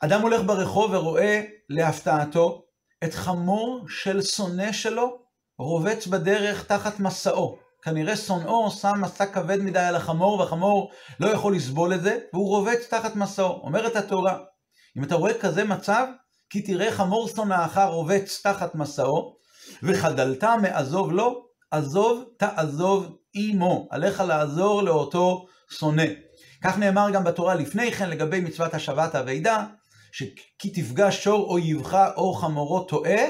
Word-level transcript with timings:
אדם 0.00 0.22
הולך 0.22 0.40
ברחוב 0.46 0.92
ורואה 0.92 1.42
להפתעתו 1.68 2.62
את 3.04 3.14
חמור 3.14 3.84
של 3.88 4.22
שונא 4.22 4.72
שלו 4.72 5.18
רובץ 5.58 6.06
בדרך 6.06 6.64
תחת 6.64 7.00
מסעו. 7.00 7.58
כנראה 7.82 8.16
שונאו 8.16 8.70
שם 8.70 9.00
מסע 9.00 9.26
כבד 9.26 9.60
מדי 9.60 9.78
על 9.78 9.96
החמור, 9.96 10.38
והחמור 10.38 10.90
לא 11.20 11.26
יכול 11.26 11.56
לסבול 11.56 11.94
את 11.94 12.02
זה, 12.02 12.18
והוא 12.32 12.48
רובץ 12.48 12.86
תחת 12.90 13.16
מסעו. 13.16 13.60
אומרת 13.62 13.96
התורה, 13.96 14.38
אם 14.98 15.04
אתה 15.04 15.14
רואה 15.14 15.34
כזה 15.34 15.64
מצב, 15.64 16.06
כי 16.50 16.62
תראה 16.62 16.92
חמור 16.92 17.28
שונאך 17.28 17.78
רובץ 17.78 18.40
תחת 18.42 18.74
מסעו, 18.74 19.36
וחדלת 19.82 20.44
מעזוב 20.44 21.12
לו, 21.12 21.46
עזוב 21.70 22.24
תעזוב 22.38 23.16
עמו. 23.34 23.88
עליך 23.90 24.20
לעזור 24.20 24.82
לאותו 24.82 25.46
שונא. 25.70 26.06
כך 26.64 26.78
נאמר 26.78 27.10
גם 27.10 27.24
בתורה 27.24 27.54
לפני 27.54 27.92
כן 27.92 28.10
לגבי 28.10 28.40
מצוות 28.40 28.74
השבת 28.74 29.14
אבידה, 29.14 29.66
שכי 30.16 30.70
תפגש 30.70 31.24
שור 31.24 31.50
אויבך 31.50 31.98
או 32.16 32.34
חמורו 32.34 32.84
טועה, 32.84 33.20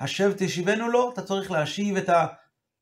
השב 0.00 0.32
תשיבנו 0.36 0.88
לו, 0.88 1.12
אתה 1.12 1.22
צריך 1.22 1.50
להשיב 1.50 1.96
את 1.96 2.10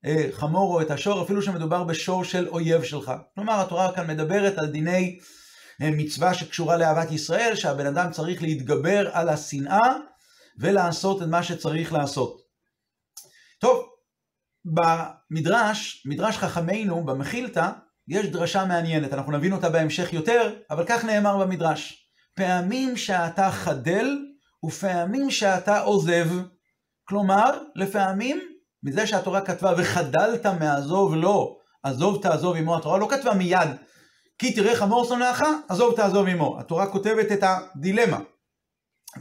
החמור 0.05 0.75
או 0.75 0.81
את 0.81 0.91
השור, 0.91 1.23
אפילו 1.23 1.43
שמדובר 1.43 1.85
בשור 1.85 2.25
של 2.25 2.49
אויב 2.49 2.83
שלך. 2.83 3.13
כלומר, 3.35 3.61
התורה 3.61 3.95
כאן 3.95 4.07
מדברת 4.07 4.59
על 4.59 4.67
דיני 4.67 5.19
אה, 5.83 5.91
מצווה 5.91 6.35
שקשורה 6.35 6.77
לאהבת 6.77 7.11
ישראל, 7.11 7.55
שהבן 7.55 7.87
אדם 7.87 8.11
צריך 8.11 8.43
להתגבר 8.43 9.11
על 9.13 9.29
השנאה 9.29 9.93
ולעשות 10.59 11.23
את 11.23 11.27
מה 11.27 11.43
שצריך 11.43 11.93
לעשות. 11.93 12.41
טוב, 13.59 13.87
במדרש, 14.65 16.07
מדרש 16.07 16.37
חכמינו, 16.37 17.05
במחילתא, 17.05 17.71
יש 18.09 18.27
דרשה 18.27 18.65
מעניינת, 18.65 19.13
אנחנו 19.13 19.33
נבין 19.33 19.53
אותה 19.53 19.71
בהמשך 19.71 20.13
יותר, 20.13 20.55
אבל 20.71 20.85
כך 20.89 21.05
נאמר 21.05 21.39
במדרש: 21.39 22.06
פעמים 22.37 22.97
שאתה 22.97 23.51
חדל 23.51 24.19
ופעמים 24.65 25.31
שאתה 25.31 25.81
עוזב. 25.81 26.29
כלומר, 27.05 27.59
לפעמים, 27.75 28.41
מזה 28.83 29.07
שהתורה 29.07 29.41
כתבה 29.41 29.75
וחדלת 29.79 30.47
מעזוב 30.47 31.15
לו, 31.15 31.59
עזוב 31.83 32.23
תעזוב 32.23 32.57
עמו, 32.57 32.77
התורה 32.77 32.99
לא 32.99 33.09
כתבה 33.11 33.35
מיד, 33.35 33.69
כי 34.39 34.53
תראה 34.55 34.77
חמור 34.77 35.05
שונאך, 35.05 35.45
עזוב 35.69 35.97
תעזוב 35.97 36.29
עמו. 36.29 36.61
התורה 36.61 36.87
כותבת 36.93 37.33
את 37.33 37.43
הדילמה. 37.43 38.19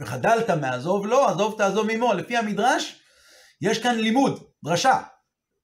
וחדלת 0.00 0.50
מעזוב 0.50 1.06
לו, 1.06 1.26
עזוב 1.28 1.54
תעזוב 1.58 1.90
עמו. 1.90 2.12
לפי 2.12 2.36
המדרש, 2.36 3.00
יש 3.60 3.82
כאן 3.82 3.98
לימוד, 3.98 4.44
דרשה. 4.64 5.00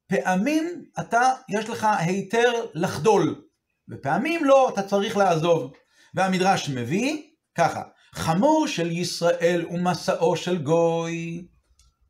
פעמים 0.08 0.84
אתה, 1.00 1.32
יש 1.48 1.68
לך 1.68 1.86
היתר 1.98 2.52
לחדול, 2.74 3.42
ופעמים 3.90 4.44
לא, 4.44 4.68
אתה 4.68 4.82
צריך 4.82 5.16
לעזוב. 5.16 5.72
והמדרש 6.14 6.68
מביא 6.68 7.31
ככה, 7.54 7.82
חמור 8.14 8.66
של 8.66 8.90
ישראל 8.90 9.66
ומסעו 9.70 10.36
של 10.36 10.58
גוי, 10.58 11.46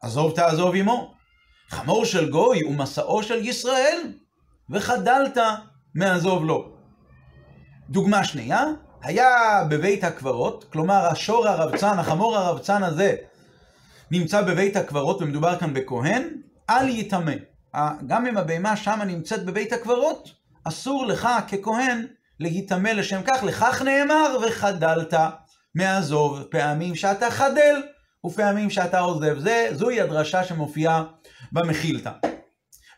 עזוב 0.03 0.33
תעזוב 0.35 0.75
עמו. 0.75 1.15
חמור 1.69 2.05
של 2.05 2.31
גוי 2.31 2.65
ומסעו 2.65 3.23
של 3.23 3.45
ישראל, 3.45 3.99
וחדלת 4.71 5.39
מעזוב 5.95 6.45
לו. 6.45 6.73
דוגמה 7.91 8.25
שנייה, 8.25 8.65
היה 9.03 9.29
בבית 9.71 10.05
הקברות, 10.05 10.65
כלומר 10.73 11.07
השור 11.07 11.49
הרבצן, 11.49 11.99
החמור 11.99 12.37
הרבצן 12.37 12.83
הזה, 12.83 13.15
נמצא 14.11 14.43
בבית 14.43 14.77
הקברות, 14.77 15.23
ומדובר 15.23 15.59
כאן 15.59 15.75
בכהן, 15.75 16.29
אל 16.71 16.89
יטמא. 16.89 17.33
גם 18.07 18.27
אם 18.27 18.37
הבהמה 18.37 18.77
שמה 18.77 19.05
נמצאת 19.05 19.45
בבית 19.45 19.73
הקברות, 19.73 20.29
אסור 20.65 21.07
לך 21.07 21.29
ככהן 21.49 22.07
להיטמא 22.43 22.89
לשם 22.89 23.21
כך, 23.23 23.43
לכך 23.43 23.83
נאמר 23.83 24.39
וחדלת 24.43 25.15
מעזוב, 25.75 26.43
פעמים 26.43 26.95
שאתה 26.95 27.31
חדל 27.31 27.83
ופעמים 28.27 28.71
שאתה 28.71 28.99
עוזב. 29.01 29.39
זה, 29.39 29.69
זוהי 29.73 30.01
הדרשה 30.01 30.45
שמופיעה 30.45 31.05
במחילתא. 31.53 32.11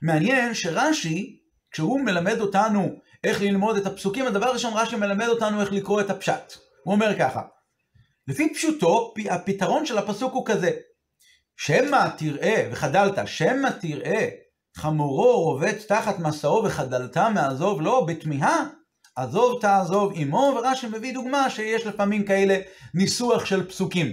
מעניין 0.02 0.54
שרש"י, 0.54 1.40
כשהוא 1.70 2.00
מלמד 2.00 2.40
אותנו 2.40 2.88
איך 3.24 3.42
ללמוד 3.42 3.76
את 3.76 3.86
הפסוקים, 3.86 4.26
הדבר 4.26 4.46
הראשון 4.46 4.74
רש"י 4.74 4.96
מלמד 4.96 5.28
אותנו 5.28 5.60
איך 5.60 5.72
לקרוא 5.72 6.00
את 6.00 6.10
הפשט. 6.10 6.54
הוא 6.84 6.94
אומר 6.94 7.18
ככה, 7.18 7.42
לפי 8.28 8.54
פשוטו, 8.54 9.14
הפתרון 9.30 9.86
של 9.86 9.98
הפסוק 9.98 10.34
הוא 10.34 10.46
כזה, 10.46 10.70
שמא 11.56 12.08
תראה, 12.18 12.68
וחדלת, 12.72 13.28
שמא 13.28 13.68
תראה 13.80 14.28
חמורו 14.76 15.42
רובץ 15.44 15.84
תחת 15.88 16.18
מסעו 16.18 16.64
וחדלת 16.64 17.16
מעזוב 17.16 17.80
לו, 17.80 18.06
בתמיהה, 18.06 18.64
עזוב 19.16 19.60
תעזוב 19.60 20.12
עמו, 20.16 20.54
ורש"י 20.56 20.86
מביא 20.86 21.14
דוגמה 21.14 21.50
שיש 21.50 21.86
לפעמים 21.86 22.24
כאלה 22.24 22.58
ניסוח 22.94 23.44
של 23.44 23.68
פסוקים. 23.68 24.12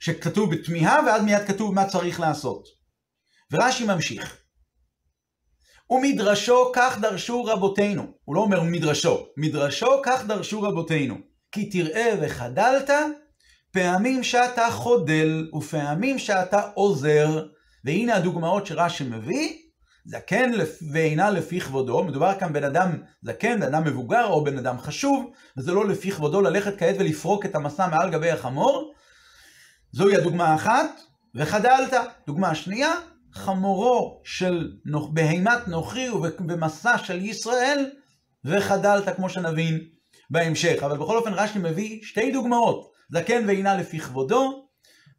שכתוב 0.00 0.54
בתמיהה 0.54 1.00
ואז 1.06 1.22
מיד 1.22 1.44
כתוב 1.46 1.74
מה 1.74 1.86
צריך 1.86 2.20
לעשות. 2.20 2.64
ורש"י 3.52 3.84
ממשיך. 3.84 4.36
ומדרשו 5.90 6.72
כך 6.74 6.98
דרשו 7.00 7.44
רבותינו. 7.44 8.06
הוא 8.24 8.34
לא 8.34 8.40
אומר 8.40 8.62
מדרשו, 8.62 9.26
מדרשו 9.36 10.00
כך 10.04 10.24
דרשו 10.26 10.62
רבותינו. 10.62 11.14
כי 11.52 11.70
תראה 11.70 12.14
וחדלת, 12.22 12.90
פעמים 13.72 14.24
שאתה 14.24 14.70
חודל 14.70 15.50
ופעמים 15.54 16.18
שאתה 16.18 16.70
עוזר. 16.74 17.46
והנה 17.84 18.16
הדוגמאות 18.16 18.66
שרש"י 18.66 19.04
מביא, 19.04 19.61
זקן 20.04 20.50
ואינה 20.92 21.30
לפי 21.30 21.60
כבודו, 21.60 22.04
מדובר 22.04 22.38
כאן 22.38 22.52
בן 22.52 22.64
אדם 22.64 22.90
זקן, 23.22 23.62
אדם 23.62 23.84
מבוגר 23.84 24.26
או 24.26 24.44
בן 24.44 24.58
אדם 24.58 24.78
חשוב, 24.78 25.30
וזה 25.56 25.72
לא 25.72 25.88
לפי 25.88 26.10
כבודו 26.10 26.40
ללכת 26.40 26.78
כעת 26.78 26.94
ולפרוק 26.98 27.46
את 27.46 27.54
המסע 27.54 27.86
מעל 27.86 28.10
גבי 28.10 28.30
החמור. 28.30 28.92
זוהי 29.92 30.16
הדוגמה 30.16 30.44
האחת, 30.44 31.00
וחדלת. 31.34 31.92
דוגמה 32.26 32.54
שנייה, 32.54 32.92
חמורו 33.32 34.20
של 34.24 34.72
בהימת 35.12 35.68
נוכרי 35.68 36.10
ובמסע 36.10 36.98
של 36.98 37.24
ישראל, 37.24 37.90
וחדלת, 38.44 39.16
כמו 39.16 39.28
שנבין 39.28 39.78
בהמשך. 40.30 40.82
אבל 40.82 40.98
בכל 40.98 41.16
אופן 41.16 41.32
רש"י 41.32 41.58
מביא 41.58 42.00
שתי 42.02 42.32
דוגמאות, 42.32 42.92
זקן 43.12 43.44
ואינה 43.46 43.76
לפי 43.76 43.98
כבודו, 43.98 44.68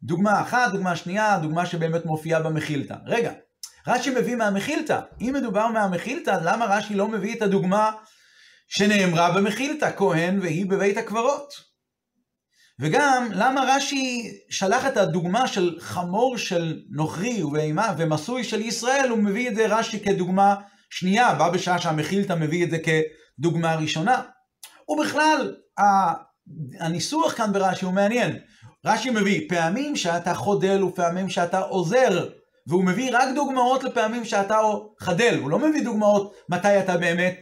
דוגמה 0.02 0.42
אחת, 0.42 0.72
דוגמה 0.72 0.96
שנייה, 0.96 1.38
דוגמה 1.42 1.66
שבאמת 1.66 2.06
מופיעה 2.06 2.42
במחילתא. 2.42 2.94
רגע, 3.06 3.32
רש"י 3.88 4.10
מביא 4.10 4.36
מהמחילתא. 4.36 5.00
אם 5.20 5.32
מדובר 5.34 5.68
מהמחילתא, 5.68 6.38
למה 6.42 6.64
רש"י 6.64 6.94
לא 6.94 7.08
מביא 7.08 7.36
את 7.36 7.42
הדוגמה 7.42 7.90
שנאמרה 8.68 9.32
במחילתא, 9.32 9.90
כהן 9.96 10.40
והיא 10.40 10.66
בבית 10.66 10.96
הקברות? 10.96 11.74
וגם, 12.80 13.28
למה 13.32 13.64
רש"י 13.68 14.30
שלח 14.50 14.86
את 14.86 14.96
הדוגמה 14.96 15.46
של 15.48 15.76
חמור 15.80 16.38
של 16.38 16.82
נוכרי 16.90 17.42
ובהמה 17.42 17.94
ומסוי 17.98 18.44
של 18.44 18.60
ישראל, 18.60 19.08
הוא 19.10 19.18
מביא 19.18 19.48
את 19.48 19.54
זה 19.54 19.66
רש"י 19.66 20.00
כדוגמה 20.00 20.54
שנייה, 20.90 21.34
בא 21.34 21.50
בשעה 21.50 21.78
שהמחילתא 21.78 22.32
מביא 22.32 22.64
את 22.64 22.70
זה 22.70 22.76
כדוגמה 22.78 23.74
ראשונה. 23.74 24.22
ובכלל, 24.88 25.54
הניסוח 26.80 27.36
כאן 27.36 27.52
ברש"י 27.52 27.84
הוא 27.84 27.94
מעניין. 27.94 28.38
רש"י 28.86 29.10
מביא 29.10 29.48
פעמים 29.48 29.96
שאתה 29.96 30.34
חודל 30.34 30.82
ופעמים 30.82 31.28
שאתה 31.28 31.60
עוזר, 31.60 32.28
והוא 32.66 32.84
מביא 32.84 33.10
רק 33.12 33.28
דוגמאות 33.34 33.84
לפעמים 33.84 34.24
שאתה 34.24 34.58
חדל, 34.98 35.38
הוא 35.42 35.50
לא 35.50 35.58
מביא 35.58 35.84
דוגמאות 35.84 36.34
מתי 36.48 36.78
אתה 36.78 36.96
באמת 36.96 37.34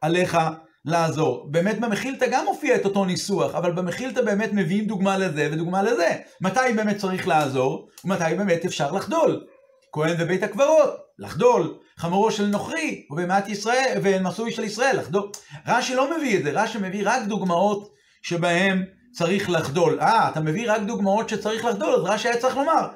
עליך 0.00 0.38
לעזור. 0.84 1.46
באמת 1.50 1.80
במחילתא 1.80 2.26
גם 2.30 2.44
מופיע 2.44 2.76
את 2.76 2.84
אותו 2.84 3.04
ניסוח, 3.04 3.54
אבל 3.54 3.72
במחילתא 3.72 4.22
באמת 4.22 4.50
מביאים 4.52 4.84
דוגמה 4.84 5.18
לזה 5.18 5.48
ודוגמה 5.52 5.82
לזה. 5.82 6.16
מתי 6.40 6.72
באמת 6.76 6.96
צריך 6.96 7.28
לעזור, 7.28 7.88
ומתי 8.04 8.34
באמת 8.38 8.64
אפשר 8.64 8.92
לחדול. 8.92 9.46
כהן 9.92 10.16
בבית 10.16 10.42
הקברות, 10.42 10.90
לחדול. 11.18 11.74
חמורו 11.96 12.30
של 12.30 12.46
נוכרי, 12.46 13.06
ובהמת 13.10 13.48
ישראל, 13.48 13.98
ומסוי 14.02 14.52
של 14.52 14.64
ישראל, 14.64 14.96
לחדול. 14.98 15.30
רש"י 15.66 15.94
לא 15.94 16.16
מביא 16.16 16.38
את 16.38 16.44
זה, 16.44 16.50
רש"י 16.54 16.78
מביא 16.78 17.02
רק 17.04 17.22
דוגמאות 17.22 17.90
שבהם 18.22 18.84
צריך 19.12 19.50
לחדול. 19.50 20.00
אה, 20.00 20.28
אתה 20.28 20.40
מביא 20.40 20.72
רק 20.72 20.82
דוגמאות 20.82 21.28
שצריך 21.28 21.64
לחדול, 21.64 21.94
אז 21.94 22.04
רש"י 22.04 22.28
היה 22.28 22.36
צריך 22.36 22.56
לומר, 22.56 22.88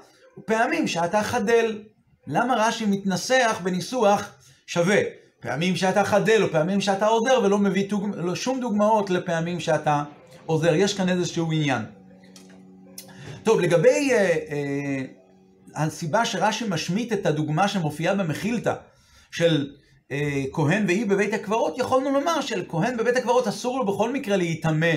פעמים 0.47 0.89
שאתה 0.89 1.23
חדל. 1.23 1.83
למה 2.27 2.55
רש"י 2.57 2.87
מתנסח 2.87 3.61
בניסוח 3.63 4.31
שווה? 4.67 5.01
פעמים 5.41 5.77
שאתה 5.77 6.05
חדל 6.05 6.43
או 6.43 6.51
פעמים 6.51 6.81
שאתה 6.81 7.07
עוזר 7.07 7.41
ולא 7.45 7.59
מביא 7.59 7.89
תוג... 7.89 8.09
לא, 8.17 8.35
שום 8.35 8.61
דוגמאות 8.61 9.11
לפעמים 9.11 9.61
שאתה 9.61 10.03
עוזר. 10.47 10.75
יש 10.75 10.95
כאן 10.97 11.09
איזשהו 11.09 11.53
עניין. 11.53 11.83
טוב, 13.43 13.61
לגבי 13.61 14.13
אה, 14.13 14.37
אה, 14.51 15.03
הסיבה 15.75 16.25
שרש"י 16.25 16.65
משמיט 16.69 17.13
את 17.13 17.27
הדוגמה 17.27 17.69
שמופיעה 17.69 18.15
במחילתא 18.15 18.75
של 19.31 19.71
אה, 20.13 20.43
כהן 20.53 20.85
ואי 20.89 21.05
בבית 21.05 21.35
הקברות, 21.35 21.79
יכולנו 21.79 22.11
לומר 22.11 22.41
שלכהן 22.41 22.97
בבית 22.97 23.17
הקברות 23.17 23.49
אסור 23.49 23.79
לו 23.79 23.87
בכל 23.87 24.13
מקרה 24.13 24.37
להיטמא 24.37 24.93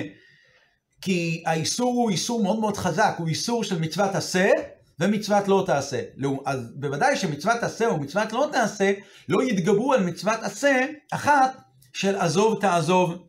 כי 1.00 1.42
האיסור 1.46 1.94
הוא 1.94 2.10
איסור 2.10 2.42
מאוד 2.42 2.58
מאוד 2.60 2.76
חזק, 2.76 3.14
הוא 3.18 3.28
איסור 3.28 3.64
של 3.64 3.80
מצוות 3.80 4.14
עשה 4.14 4.50
ומצוות 5.00 5.48
לא 5.48 5.62
תעשה. 5.66 6.00
אז 6.46 6.72
בוודאי 6.74 7.16
שמצוות 7.16 7.62
עשה 7.62 7.88
ומצוות 7.88 8.32
לא 8.32 8.48
תעשה 8.52 8.92
לא 9.28 9.42
יתגברו 9.42 9.92
על 9.92 10.04
מצוות 10.04 10.42
עשה 10.42 10.86
אחת 11.12 11.56
של 11.92 12.16
עזוב 12.16 12.60
תעזוב 12.60 13.26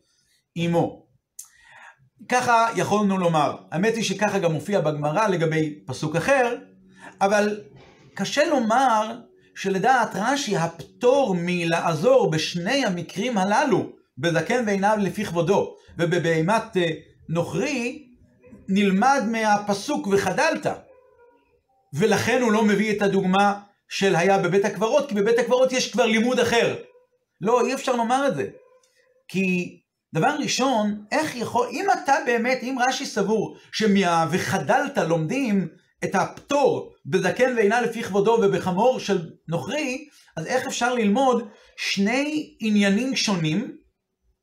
עמו. 0.54 1.06
ככה 2.28 2.68
יכולנו 2.76 3.18
לומר. 3.18 3.56
האמת 3.72 3.94
היא 3.94 4.04
שככה 4.04 4.38
גם 4.38 4.52
מופיע 4.52 4.80
בגמרא 4.80 5.28
לגבי 5.28 5.78
פסוק 5.86 6.16
אחר, 6.16 6.56
אבל 7.20 7.60
קשה 8.14 8.44
לומר 8.44 9.18
שלדעת 9.54 10.10
רש"י 10.14 10.56
הפטור 10.56 11.36
מלעזור 11.38 12.30
בשני 12.30 12.84
המקרים 12.84 13.38
הללו, 13.38 13.86
בזקן 14.18 14.64
ועיניו 14.66 14.96
לפי 15.00 15.24
כבודו, 15.24 15.74
ובבהמת 15.98 16.76
אה, 16.76 16.90
נוכרי, 17.28 18.06
נלמד 18.68 19.22
מהפסוק 19.30 20.06
וחדלת. 20.06 20.66
ולכן 21.92 22.42
הוא 22.42 22.52
לא 22.52 22.64
מביא 22.64 22.96
את 22.96 23.02
הדוגמה 23.02 23.60
של 23.88 24.16
היה 24.16 24.38
בבית 24.38 24.64
הקברות, 24.64 25.08
כי 25.08 25.14
בבית 25.14 25.38
הקברות 25.38 25.72
יש 25.72 25.92
כבר 25.92 26.06
לימוד 26.06 26.38
אחר. 26.38 26.76
לא, 27.40 27.66
אי 27.66 27.74
אפשר 27.74 27.96
לומר 27.96 28.28
את 28.28 28.34
זה. 28.36 28.48
כי 29.28 29.76
דבר 30.14 30.36
ראשון, 30.42 31.04
איך 31.12 31.36
יכול, 31.36 31.68
אם 31.70 31.86
אתה 31.92 32.14
באמת, 32.26 32.58
אם 32.62 32.76
רש"י 32.88 33.06
סבור 33.06 33.56
שמה 33.72 34.26
וחדלת 34.30 34.98
לומדים 34.98 35.68
את 36.04 36.14
הפטור 36.14 36.94
בזקן 37.06 37.56
ועינה 37.56 37.80
לפי 37.80 38.02
כבודו 38.02 38.38
ובחמור 38.42 39.00
של 39.00 39.30
נוכרי, 39.48 40.08
אז 40.36 40.46
איך 40.46 40.66
אפשר 40.66 40.94
ללמוד 40.94 41.48
שני 41.76 42.56
עניינים 42.60 43.16
שונים? 43.16 43.76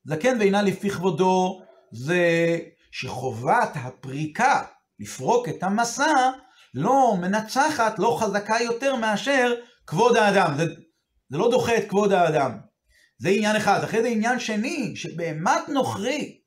זקן 0.06 0.40
ועינה 0.40 0.62
לפי 0.62 0.90
כבודו 0.90 1.62
זה 1.92 2.58
שחובת 2.92 3.72
הפריקה 3.76 4.64
לפרוק 5.00 5.50
את 5.50 5.64
המסע 5.64 6.32
לא 6.78 7.16
מנצחת, 7.22 8.00
לא 8.00 8.18
חזקה 8.22 8.56
יותר 8.62 8.96
מאשר 8.96 9.54
כבוד 9.88 10.18
האדם. 10.18 10.54
זה, 10.58 10.66
זה 11.30 11.38
לא 11.38 11.52
דוחה 11.52 11.78
את 11.78 11.90
כבוד 11.90 12.12
האדם. 12.12 12.52
זה 13.20 13.30
עניין 13.30 13.56
אחד. 13.56 13.84
אחרי 13.84 14.02
זה 14.02 14.08
עניין 14.08 14.40
שני, 14.40 14.94
שבהמת 14.96 15.70
נוכרי 15.70 16.38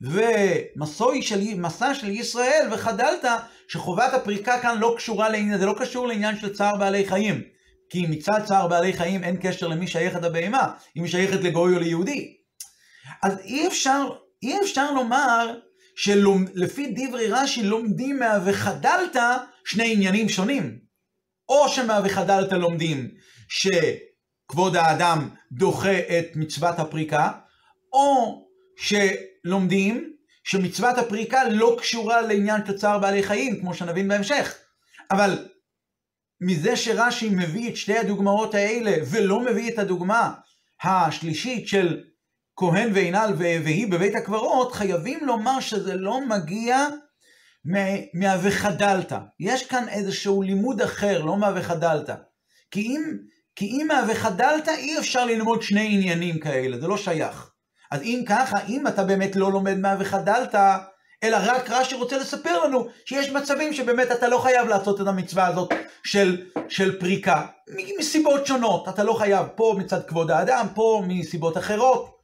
ומסע 0.00 1.94
של, 1.94 2.00
של 2.00 2.10
ישראל 2.10 2.68
וחדלת, 2.72 3.24
שחובת 3.68 4.14
הפריקה 4.14 4.60
כאן 4.60 4.78
לא 4.78 4.94
קשורה 4.96 5.28
לעניין, 5.28 5.58
זה 5.58 5.66
לא 5.66 5.74
קשור 5.78 6.06
לעניין 6.06 6.36
של 6.36 6.54
צער 6.54 6.76
בעלי 6.76 7.08
חיים. 7.08 7.42
כי 7.90 8.06
מצד 8.06 8.40
צער 8.44 8.68
בעלי 8.68 8.92
חיים 8.92 9.24
אין 9.24 9.36
קשר 9.42 9.66
למי 9.66 9.86
שייכת 9.86 10.24
הבהמה, 10.24 10.72
אם 10.96 11.02
היא 11.02 11.10
שייכת 11.10 11.40
לגוי 11.40 11.74
או 11.74 11.80
ליהודי. 11.80 12.36
אז 13.22 13.38
אי 13.38 13.66
אפשר, 13.68 14.08
אי 14.42 14.60
אפשר 14.60 14.90
לומר 14.90 15.58
שלפי 15.96 16.94
דברי 16.96 17.26
רש"י 17.30 17.62
לומדים 17.62 18.18
מה"וחדלת" 18.18 19.16
שני 19.66 19.92
עניינים 19.92 20.28
שונים. 20.28 20.78
או 21.48 21.68
שמה"וחדלת" 21.68 22.52
לומדים 22.52 23.08
שכבוד 23.48 24.76
האדם 24.76 25.28
דוחה 25.52 25.98
את 25.98 26.26
מצוות 26.34 26.78
הפריקה, 26.78 27.30
או 27.92 28.42
שלומדים 28.76 30.12
שמצוות 30.44 30.98
הפריקה 30.98 31.48
לא 31.48 31.76
קשורה 31.78 32.20
לעניין 32.20 32.60
צער 32.76 32.98
בעלי 32.98 33.22
חיים, 33.22 33.60
כמו 33.60 33.74
שנבין 33.74 34.08
בהמשך. 34.08 34.54
אבל 35.10 35.48
מזה 36.40 36.76
שרש"י 36.76 37.28
מביא 37.28 37.70
את 37.70 37.76
שתי 37.76 37.98
הדוגמאות 37.98 38.54
האלה 38.54 38.96
ולא 39.10 39.40
מביא 39.40 39.72
את 39.72 39.78
הדוגמה 39.78 40.32
השלישית 40.82 41.68
של 41.68 42.04
כהן 42.56 42.90
ועינל 42.94 43.32
והיא 43.38 43.92
בבית 43.92 44.14
הקברות, 44.14 44.72
חייבים 44.72 45.26
לומר 45.26 45.60
שזה 45.60 45.94
לא 45.94 46.20
מגיע 46.26 46.86
מה"וחדלת". 48.14 49.12
יש 49.40 49.66
כאן 49.66 49.88
איזשהו 49.88 50.42
לימוד 50.42 50.82
אחר, 50.82 51.22
לא 51.22 51.36
מה"וחדלת". 51.36 52.10
כי 52.70 52.80
אם, 52.80 53.02
כי 53.56 53.66
אם 53.66 53.86
מה"וחדלת" 53.88 54.68
אי 54.68 54.98
אפשר 54.98 55.24
ללמוד 55.24 55.62
שני 55.62 55.88
עניינים 55.94 56.40
כאלה, 56.40 56.78
זה 56.80 56.86
לא 56.86 56.96
שייך. 56.96 57.50
אז 57.90 58.02
אם 58.02 58.22
ככה, 58.28 58.56
אם 58.68 58.86
אתה 58.86 59.04
באמת 59.04 59.36
לא 59.36 59.52
לומד 59.52 59.78
מה"וחדלת", 59.78 60.54
אלא 61.22 61.38
רק 61.40 61.70
רש"י 61.70 61.94
רוצה 61.94 62.18
לספר 62.18 62.64
לנו 62.64 62.86
שיש 63.04 63.30
מצבים 63.30 63.72
שבאמת 63.72 64.12
אתה 64.12 64.28
לא 64.28 64.38
חייב 64.38 64.68
לעשות 64.68 65.00
את 65.00 65.06
המצווה 65.06 65.46
הזאת 65.46 65.70
של, 66.04 66.46
של 66.68 67.00
פריקה, 67.00 67.46
מסיבות 67.98 68.46
שונות, 68.46 68.88
אתה 68.88 69.04
לא 69.04 69.12
חייב, 69.12 69.46
פה 69.54 69.74
מצד 69.78 70.04
כבוד 70.06 70.30
האדם, 70.30 70.66
פה 70.74 71.02
מסיבות 71.06 71.56
אחרות. 71.56 72.16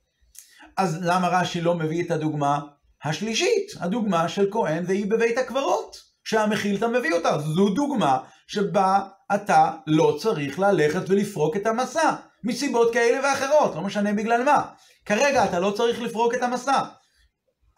אז 0.77 0.99
למה 1.03 1.29
רש"י 1.29 1.61
לא 1.61 1.75
מביא 1.75 2.05
את 2.05 2.11
הדוגמה 2.11 2.61
השלישית, 3.05 3.67
הדוגמה 3.81 4.29
של 4.29 4.49
כהן 4.51 4.85
והיא 4.87 5.11
בבית 5.11 5.39
הקברות, 5.39 5.97
שהמחילתא 6.25 6.85
מביא 6.85 7.13
אותה. 7.13 7.39
זו 7.39 7.69
דוגמה 7.69 8.19
שבה 8.47 9.01
אתה 9.35 9.71
לא 9.87 10.17
צריך 10.21 10.59
ללכת 10.59 11.03
ולפרוק 11.09 11.57
את 11.57 11.67
המסע, 11.67 12.15
מסיבות 12.45 12.93
כאלה 12.93 13.21
ואחרות, 13.25 13.75
לא 13.75 13.81
משנה 13.81 14.13
בגלל 14.13 14.43
מה. 14.43 14.63
כרגע 15.05 15.45
אתה 15.45 15.61
לא 15.61 15.71
צריך 15.71 16.03
לפרוק 16.03 16.35
את 16.35 16.43
המסע. 16.43 16.83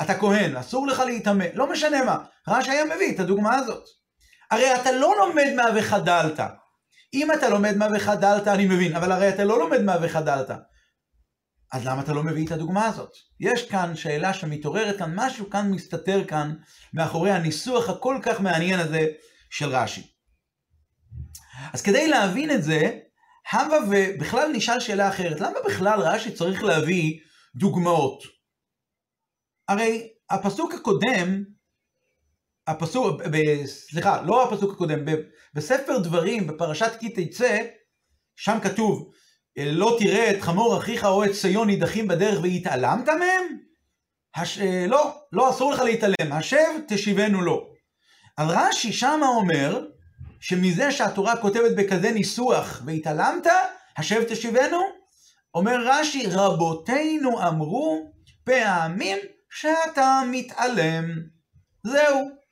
אתה 0.03 0.15
כהן, 0.19 0.56
אסור 0.56 0.87
לך 0.87 1.00
להתאמן, 1.00 1.47
לא 1.55 1.71
משנה 1.71 2.05
מה. 2.05 2.19
רש"י 2.49 2.71
היה 2.71 2.85
מביא 2.85 3.15
את 3.15 3.21
הדוגמה 3.21 3.56
הזאת. 3.56 3.85
הרי 4.50 4.75
אתה 4.75 4.93
לא 4.93 5.15
לומד 5.19 5.53
מה 5.56 5.65
וחדלת. 5.75 6.41
אם 7.15 7.32
אתה 7.32 7.49
לומד 7.49 7.76
מה 7.76 7.87
וחדלת, 7.94 8.49
אני 8.49 8.67
מבין, 8.67 8.97
אבל 8.97 9.12
הרי 9.12 9.29
אתה 9.29 9.44
לא 9.44 9.59
לומד 9.59 9.82
מה 9.82 9.97
וחדלת. 10.03 10.50
אז 11.75 11.87
למה 11.87 12.03
אתה 12.03 12.12
לא 12.12 12.23
מביא 12.23 12.47
את 12.47 12.53
הדוגמה 12.53 12.87
הזאת? 12.87 13.11
יש 13.41 13.69
כאן 13.69 13.97
שאלה 13.97 14.35
שמתעוררת 14.35 14.99
כאן, 14.99 15.12
משהו 15.15 15.50
כאן 15.50 15.71
מסתתר 15.71 16.25
כאן 16.25 16.55
מאחורי 16.93 17.31
הניסוח 17.31 17.88
הכל 17.88 18.19
כך 18.23 18.41
מעניין 18.41 18.81
הזה 18.81 19.06
של 19.50 19.69
רש"י. 19.69 20.03
אז 21.73 21.82
כדי 21.82 22.09
להבין 22.09 22.50
את 22.50 22.62
זה, 22.62 22.99
הבה 23.53 23.76
ובכלל 23.91 24.50
נשאל 24.53 24.81
שאלה 24.81 25.09
אחרת, 25.09 25.41
למה 25.41 25.59
בכלל 25.67 26.00
רש"י 26.00 26.32
צריך 26.32 26.62
להביא 26.62 27.21
דוגמאות? 27.56 28.23
הרי 29.69 30.09
הפסוק 30.31 30.75
הקודם, 30.75 31.44
הפסוק, 32.67 33.23
ב, 33.32 33.67
סליחה, 33.67 34.23
לא 34.23 34.49
הפסוק 34.49 34.73
הקודם, 34.73 35.05
ב, 35.05 35.11
בספר 35.55 35.99
דברים, 35.99 36.47
בפרשת 36.47 36.93
כי 37.00 37.09
תצא, 37.09 37.67
שם 38.37 38.59
כתוב, 38.62 39.11
לא 39.56 39.96
תראה 39.98 40.30
את 40.30 40.42
חמור 40.42 40.78
אחיך 40.78 41.04
או 41.04 41.24
את 41.24 41.32
ציון 41.32 41.66
נידחים 41.66 42.08
בדרך 42.08 42.38
והתעלמת 42.42 43.08
מהם? 43.08 43.58
הש... 44.36 44.58
לא, 44.88 45.16
לא 45.32 45.50
אסור 45.50 45.72
לך 45.72 45.80
להתעלם, 45.80 46.32
השב 46.32 46.80
תשיבנו 46.88 47.42
לו. 47.42 47.68
אז 48.38 48.48
רש"י 48.50 48.92
שמה 48.92 49.26
אומר, 49.26 49.86
שמזה 50.40 50.92
שהתורה 50.92 51.36
כותבת 51.36 51.76
בכזה 51.76 52.10
ניסוח 52.10 52.82
והתעלמת, 52.86 53.46
השב 53.96 54.22
תשיבנו, 54.28 54.80
אומר 55.54 55.76
רש"י, 55.86 56.26
רבותינו 56.30 57.48
אמרו 57.48 58.12
פעמים 58.44 59.18
שאתה 59.50 60.22
מתעלם. 60.30 61.04
זהו. 61.84 62.44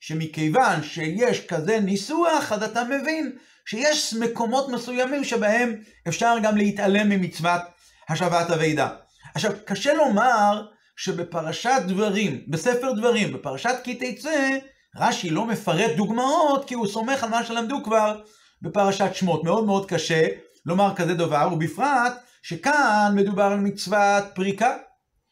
שמכיוון 0.00 0.82
שיש 0.82 1.46
כזה 1.46 1.80
ניסוח, 1.80 2.52
אז 2.52 2.62
אתה 2.62 2.84
מבין 2.84 3.36
שיש 3.68 4.14
מקומות 4.14 4.68
מסוימים 4.68 5.24
שבהם 5.24 5.76
אפשר 6.08 6.36
גם 6.42 6.56
להתעלם 6.56 7.08
ממצוות 7.08 7.60
השבת 8.08 8.50
הווידה. 8.50 8.88
עכשיו, 9.34 9.52
קשה 9.64 9.94
לומר 9.94 10.66
שבפרשת 10.96 11.82
דברים, 11.86 12.44
בספר 12.48 12.92
דברים, 12.92 13.32
בפרשת 13.32 13.74
כי 13.84 13.94
תצא, 13.94 14.58
רש"י 14.96 15.30
לא 15.30 15.46
מפרט 15.46 15.90
דוגמאות 15.96 16.68
כי 16.68 16.74
הוא 16.74 16.86
סומך 16.86 17.24
על 17.24 17.30
מה 17.30 17.44
שלמדו 17.44 17.82
כבר 17.84 18.20
בפרשת 18.62 19.14
שמות. 19.14 19.44
מאוד 19.44 19.66
מאוד 19.66 19.88
קשה 19.88 20.26
לומר 20.66 20.94
כזה 20.96 21.14
דבר, 21.14 21.48
ובפרט 21.52 22.12
שכאן 22.42 23.12
מדובר 23.14 23.42
על 23.42 23.60
מצוות 23.60 24.24
פריקה, 24.34 24.76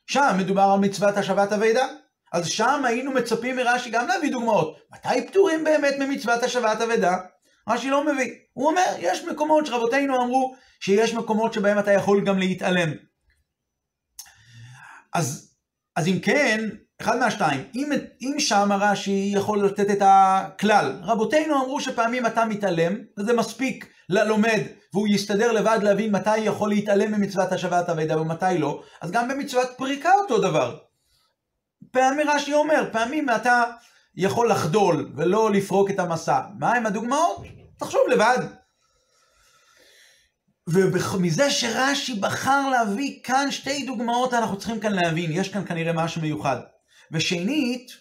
שם 0.07 0.37
מדובר 0.39 0.63
על 0.63 0.79
מצוות 0.79 1.17
השבת 1.17 1.53
אבידה. 1.53 1.87
אז 2.33 2.47
שם 2.47 2.85
היינו 2.85 3.13
מצפים 3.13 3.57
מרש"י 3.57 3.91
גם 3.91 4.09
להביא 4.09 4.31
דוגמאות. 4.31 4.77
מתי 4.93 5.27
פטורים 5.27 5.65
באמת 5.65 5.95
ממצוות 5.99 6.43
השבת 6.43 6.81
אבידה? 6.81 7.17
רש"י 7.69 7.91
לא 7.91 8.07
מביא. 8.07 8.33
הוא 8.53 8.69
אומר, 8.69 8.85
יש 8.99 9.25
מקומות 9.25 9.67
שרבותינו 9.67 10.23
אמרו 10.23 10.57
שיש 10.81 11.15
מקומות 11.15 11.53
שבהם 11.53 11.79
אתה 11.79 11.93
יכול 11.93 12.25
גם 12.25 12.39
להתעלם. 12.39 12.93
אז, 15.15 15.55
אז 15.97 16.09
אם 16.09 16.19
כן, 16.23 16.69
אחד 17.01 17.19
מהשתיים, 17.19 17.65
אם, 17.75 17.91
אם 18.21 18.35
שם 18.39 18.69
רש"י 18.73 19.33
יכול 19.35 19.67
לתת 19.67 19.91
את 19.91 20.03
הכלל, 20.05 21.01
רבותינו 21.03 21.55
אמרו 21.65 21.81
שפעמים 21.81 22.27
אתה 22.27 22.45
מתעלם, 22.45 22.95
וזה 23.19 23.33
מספיק 23.33 23.93
ללומד, 24.09 24.61
והוא 24.95 25.09
יסתדר 25.09 25.53
לבד 25.53 25.79
להבין 25.83 26.13
מתי 26.13 26.39
יכול 26.39 26.69
להתעלם 26.69 27.13
ממצוות 27.13 27.53
השבת 27.53 27.89
אבידה 27.89 28.21
ומתי 28.21 28.59
לא, 28.59 28.83
אז 29.01 29.11
גם 29.11 29.29
במצוות 29.29 29.69
פריקה 29.77 30.13
אותו 30.13 30.39
דבר. 30.39 30.79
פעמים 31.91 32.31
רש"י 32.31 32.53
אומר, 32.53 32.89
פעמים 32.93 33.31
אתה 33.31 33.63
יכול 34.17 34.51
לחדול 34.51 35.13
ולא 35.17 35.51
לפרוק 35.51 35.91
את 35.91 35.99
המסע. 35.99 36.41
מה 36.59 36.75
עם 36.75 36.87
הדוגמאות? 36.87 37.43
תחשוב 37.79 38.01
לבד. 38.09 38.39
ומזה 40.69 41.51
שרש"י 41.51 42.15
בחר 42.15 42.69
להביא 42.69 43.21
כאן 43.23 43.51
שתי 43.51 43.87
דוגמאות, 43.87 44.35
אנחנו 44.35 44.59
צריכים 44.59 44.81
כאן 44.81 44.93
להבין, 44.93 45.31
יש 45.33 45.49
כאן 45.49 45.65
כנראה 45.67 45.93
משהו 45.93 46.23
מיוחד. 46.23 46.57
ושנית, 47.13 47.93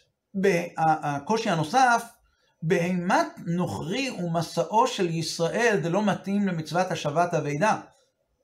הקושי 0.77 1.49
הנוסף, 1.49 2.03
בהימת 2.63 3.27
נוכרי 3.45 4.09
ומסעו 4.09 4.87
של 4.87 5.09
ישראל 5.09 5.79
זה 5.83 5.89
לא 5.89 6.05
מתאים 6.05 6.47
למצוות 6.47 6.91
השבת 6.91 7.33
אבידה. 7.33 7.79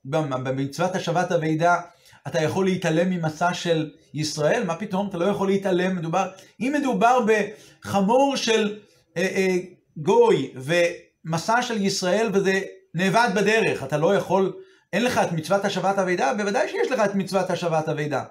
במצוות 0.04 0.94
השבת 0.94 1.32
אבידה 1.32 1.80
אתה 2.26 2.40
יכול 2.40 2.64
להתעלם 2.64 3.10
ממסע 3.10 3.54
של 3.54 3.90
ישראל, 4.14 4.64
מה 4.64 4.76
פתאום, 4.76 5.08
אתה 5.08 5.18
לא 5.18 5.24
יכול 5.24 5.48
להתעלם, 5.48 5.96
מדובר, 5.96 6.28
אם 6.60 6.74
מדובר 6.80 7.26
בחמור 7.26 8.36
של 8.36 8.78
אה, 9.16 9.22
אה, 9.22 9.56
גוי 9.96 10.52
ומסע 10.56 11.62
של 11.62 11.82
ישראל 11.82 12.30
וזה 12.32 12.60
נאבד 12.94 13.28
בדרך, 13.34 13.82
אתה 13.82 13.96
לא 13.96 14.14
יכול, 14.14 14.52
אין 14.92 15.04
לך 15.04 15.18
את 15.18 15.32
מצוות 15.32 15.64
השבת 15.64 15.98
אבידה, 15.98 16.34
בוודאי 16.34 16.68
שיש 16.68 16.90
לך 16.90 17.00
את 17.04 17.14
מצוות 17.14 17.50
השבת 17.50 17.88
אבידה. 17.88 18.24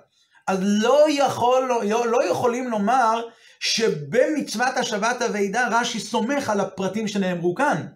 אז 0.47 0.59
לא, 0.61 1.05
יכול, 1.09 1.67
לא, 1.67 2.07
לא 2.07 2.29
יכולים 2.29 2.67
לומר 2.67 3.21
שבמצוות 3.59 4.77
השבת 4.77 5.21
אבידה 5.21 5.67
רש"י 5.71 5.99
סומך 5.99 6.49
על 6.49 6.59
הפרטים 6.59 7.07
שנאמרו 7.07 7.55
כאן, 7.55 7.87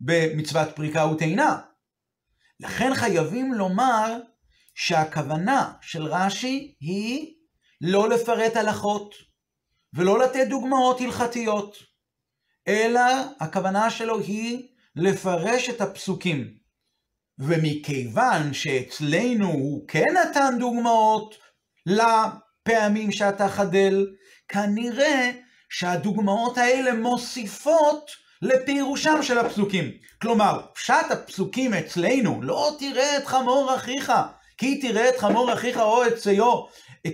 במצוות 0.00 0.68
פריקה 0.74 1.06
וטעינה. 1.06 1.58
לכן 2.60 2.94
חייבים 2.94 3.52
לומר 3.52 4.18
שהכוונה 4.80 5.72
של 5.80 6.02
רש"י 6.02 6.74
היא 6.80 7.34
לא 7.80 8.08
לפרט 8.08 8.56
הלכות 8.56 9.14
ולא 9.94 10.18
לתת 10.18 10.46
דוגמאות 10.48 11.00
הלכתיות, 11.00 11.76
אלא 12.68 13.00
הכוונה 13.40 13.90
שלו 13.90 14.20
היא 14.20 14.68
לפרש 14.96 15.68
את 15.68 15.80
הפסוקים. 15.80 16.54
ומכיוון 17.38 18.54
שאצלנו 18.54 19.48
הוא 19.48 19.88
כן 19.88 20.04
נתן 20.14 20.54
דוגמאות 20.58 21.34
לפעמים 21.86 23.12
שאתה 23.12 23.48
חדל, 23.48 24.06
כנראה 24.48 25.30
שהדוגמאות 25.68 26.58
האלה 26.58 26.92
מוסיפות 26.94 28.10
לפירושם 28.42 29.22
של 29.22 29.38
הפסוקים. 29.38 29.90
כלומר, 30.22 30.60
פשט 30.74 31.10
הפסוקים 31.10 31.74
אצלנו, 31.74 32.42
לא 32.42 32.76
תראה 32.78 33.16
את 33.16 33.26
חמור 33.26 33.74
אחיך, 33.74 34.12
כי 34.58 34.80
תראה 34.80 35.08
את 35.08 35.18
חמור 35.18 35.52
אחיך 35.52 35.78
או 35.78 36.06
את 36.06 36.16
ציו, 36.16 36.62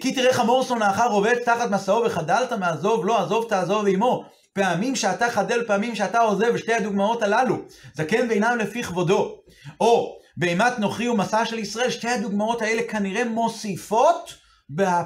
כי 0.01 0.15
תראה 0.15 0.35
חמור 0.35 0.63
שונאך 0.63 1.01
רובץ 1.11 1.39
תחת 1.45 1.71
מסעו 1.71 2.05
וחדלת 2.05 2.53
מעזוב, 2.53 3.07
לא 3.07 3.23
עזוב 3.23 3.47
תעזוב 3.49 3.87
עמו. 3.89 4.25
פעמים 4.53 4.97
שאתה 4.97 5.31
חדל, 5.31 5.65
פעמים 5.67 5.95
שאתה 5.95 6.21
עוזב, 6.21 6.57
שתי 6.57 6.75
הדוגמאות 6.75 7.23
הללו, 7.23 7.57
זקן 7.95 8.29
ואינם 8.29 8.59
לפי 8.59 8.83
כבודו. 8.83 9.37
או 9.81 10.19
באימת 10.37 10.79
נוכרי 10.79 11.09
ומסע 11.09 11.47
של 11.47 11.59
ישראל, 11.59 11.91
שתי 11.91 12.09
הדוגמאות 12.09 12.63
האלה 12.63 12.83
כנראה 12.89 13.25
מוסיפות 13.25 14.35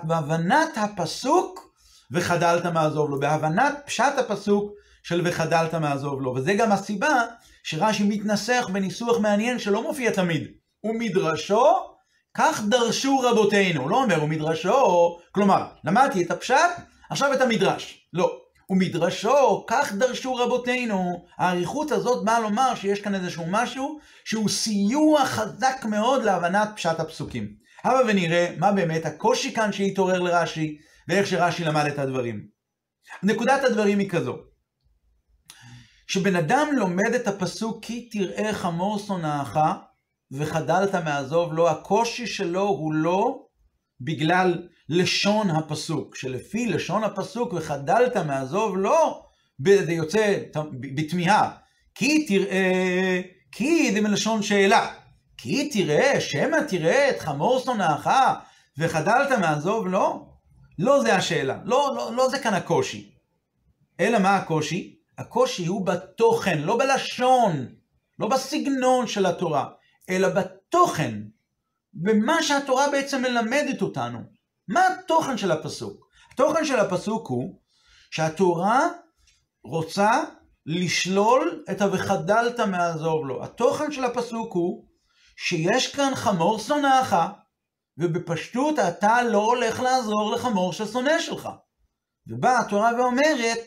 בהבנת 0.05 0.69
הפסוק 0.77 1.73
וחדלת 2.13 2.67
מעזוב 2.67 3.11
לו, 3.11 3.21
בהבנת 3.21 3.75
פשט 3.87 4.19
הפסוק 4.19 4.73
של 5.03 5.23
וחדלת 5.25 5.75
מעזוב 5.75 6.23
לו. 6.23 6.35
וזה 6.35 6.55
גם 6.55 6.73
הסיבה 6.73 7.23
שרש"י 7.63 8.05
מתנסח 8.05 8.69
בניסוח 8.73 9.19
מעניין 9.19 9.59
שלא 9.59 9.83
מופיע 9.83 10.11
תמיד. 10.11 10.49
ומדרשו, 10.85 11.65
כך 12.39 12.63
דרשו 12.69 13.19
רבותינו. 13.19 13.89
לא 13.89 14.03
אומר 14.03 14.23
ומדרשו, 14.23 15.19
כלומר, 15.33 15.67
למדתי 15.85 16.23
את 16.23 16.31
הפשט, 16.31 16.71
עכשיו 17.11 17.33
את 17.33 17.41
המדרש. 17.41 18.09
לא. 18.13 18.41
ומדרשו, 18.71 19.65
כך 19.67 19.93
דרשו 19.93 20.35
רבותינו. 20.35 21.27
האריכות 21.39 21.93
הזאת 21.93 22.25
באה 22.25 22.41
לומר 22.41 22.75
שיש 22.75 23.01
כאן 23.01 23.15
איזשהו 23.15 23.45
משהו 23.49 23.99
שהוא 24.25 24.49
סיוע 24.49 25.25
חזק 25.25 25.85
מאוד 25.85 26.25
להבנת 26.25 26.69
פשט 26.77 27.01
הפסוקים. 27.01 27.55
הבה 27.85 28.01
ונראה 28.09 28.55
מה 28.59 28.73
באמת 28.73 29.07
הקושי 29.07 29.55
כאן 29.55 29.73
שהתעורר 29.73 30.21
לרש"י, 30.21 30.79
ואיך 31.09 31.27
שרש"י 31.27 31.65
למד 31.65 31.87
את 31.87 31.99
הדברים. 31.99 32.47
נקודת 33.23 33.65
הדברים 33.65 33.99
היא 33.99 34.11
כזו. 34.11 34.37
כשבן 36.07 36.37
אדם 36.37 36.69
לומד 36.77 37.15
את 37.15 37.29
הפסוק 37.29 37.85
כי 37.85 38.09
תראה 38.13 38.55
חמור 38.55 38.99
שונאך 38.99 39.59
וחדלת 40.33 40.95
מעזוב 40.95 41.53
לו, 41.53 41.69
הקושי 41.69 42.27
שלו 42.27 42.63
הוא 42.63 42.95
לא 42.95 43.47
בגלל 44.01 44.69
לשון 44.89 45.51
הפסוק, 45.51 46.17
שלפי 46.17 46.67
לשון 46.67 47.05
הפסוק 47.05 47.53
וחדלת 47.53 48.17
מעזוב 48.17 48.77
לו, 48.77 49.23
זה 49.65 49.93
יוצא 49.93 50.39
בתמיהה. 50.81 51.51
כי 51.95 52.27
תראה, 52.27 53.21
כי 53.53 53.93
זה 53.93 54.01
מלשון 54.01 54.43
שאלה. 54.43 54.95
כי 55.37 55.69
תראה, 55.69 56.21
שמא 56.21 56.57
תראה 56.69 57.11
את 57.11 57.21
חמור 57.21 57.59
שונאך 57.59 58.11
וחדלת 58.79 59.39
מעזוב 59.39 59.87
לו? 59.87 60.29
לא 60.79 61.03
זה 61.03 61.15
השאלה, 61.15 61.59
לא, 61.65 61.93
לא, 61.97 62.13
לא 62.17 62.29
זה 62.29 62.39
כאן 62.39 62.55
הקושי. 62.55 63.11
אלא 64.01 64.19
מה 64.19 64.37
הקושי? 64.37 64.97
הקושי 65.19 65.67
הוא 65.67 65.87
בתוכן, 65.87 66.59
לא 66.59 66.79
בלשון, 66.79 67.67
לא 68.19 68.29
בסגנון 68.29 69.07
של 69.07 69.27
התורה, 69.27 69.69
אלא 70.09 70.29
בתוכן, 70.29 71.23
במה 71.93 72.43
שהתורה 72.43 72.91
בעצם 72.91 73.23
מלמדת 73.23 73.83
אותנו. 73.83 74.19
מה 74.69 74.81
התוכן 74.87 75.39
של 75.39 75.51
הפסוק? 75.51 76.09
התוכן 76.33 76.65
של 76.65 76.81
הפסוק 76.81 77.29
הוא 77.29 77.61
שהתורה 78.11 78.89
רוצה 79.65 80.25
לשלול 80.67 81.65
את 81.71 81.81
ה"וחדלת 81.81 82.61
מעזוב 82.61 83.27
לו". 83.27 83.45
התוכן 83.45 83.93
של 83.93 84.05
הפסוק 84.05 84.53
הוא 84.53 84.85
שיש 85.37 85.97
כאן 85.97 86.13
חמור 86.15 86.59
שונאך, 86.59 87.17
ובפשטות 87.99 88.79
אתה 88.79 89.23
לא 89.23 89.45
הולך 89.45 89.81
לעזור 89.81 90.33
לחמור 90.35 90.73
ששונא 90.73 91.19
שלך. 91.19 91.49
ובאה 92.27 92.59
התורה 92.59 92.91
ואומרת, 92.99 93.59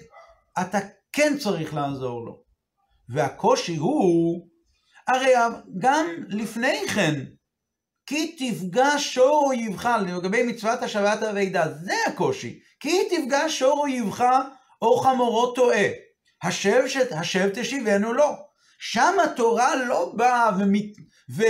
אתה 0.62 0.78
כן 1.12 1.38
צריך 1.38 1.74
לעזור 1.74 2.26
לו. 2.26 2.44
והקושי 3.10 3.76
הוא, 3.76 4.48
הרי 5.14 5.34
גם 5.80 6.06
לפני 6.28 6.88
כן, 6.96 7.16
כי 8.06 8.36
תפגע 8.40 8.90
שור 8.98 9.44
אויבך, 9.48 9.90
לגבי 10.08 10.44
מצוות 10.44 10.84
השבת 10.84 11.24
הווידה, 11.24 11.74
זה 11.74 11.94
הקושי. 12.08 12.60
כי 12.80 13.10
תפגע 13.10 13.50
שור 13.50 13.80
אויבך 13.80 14.26
או 14.82 14.98
חמורו 14.98 15.52
טועה. 15.52 15.88
השב, 16.44 16.88
ש... 16.88 16.98
השב 16.98 17.50
תשיבנו 17.54 18.14
לו. 18.14 18.36
שם 18.80 19.14
התורה 19.24 19.76
לא 19.76 20.12
באה 20.16 20.50
ומת... 20.60 20.96
ו... 21.36 21.44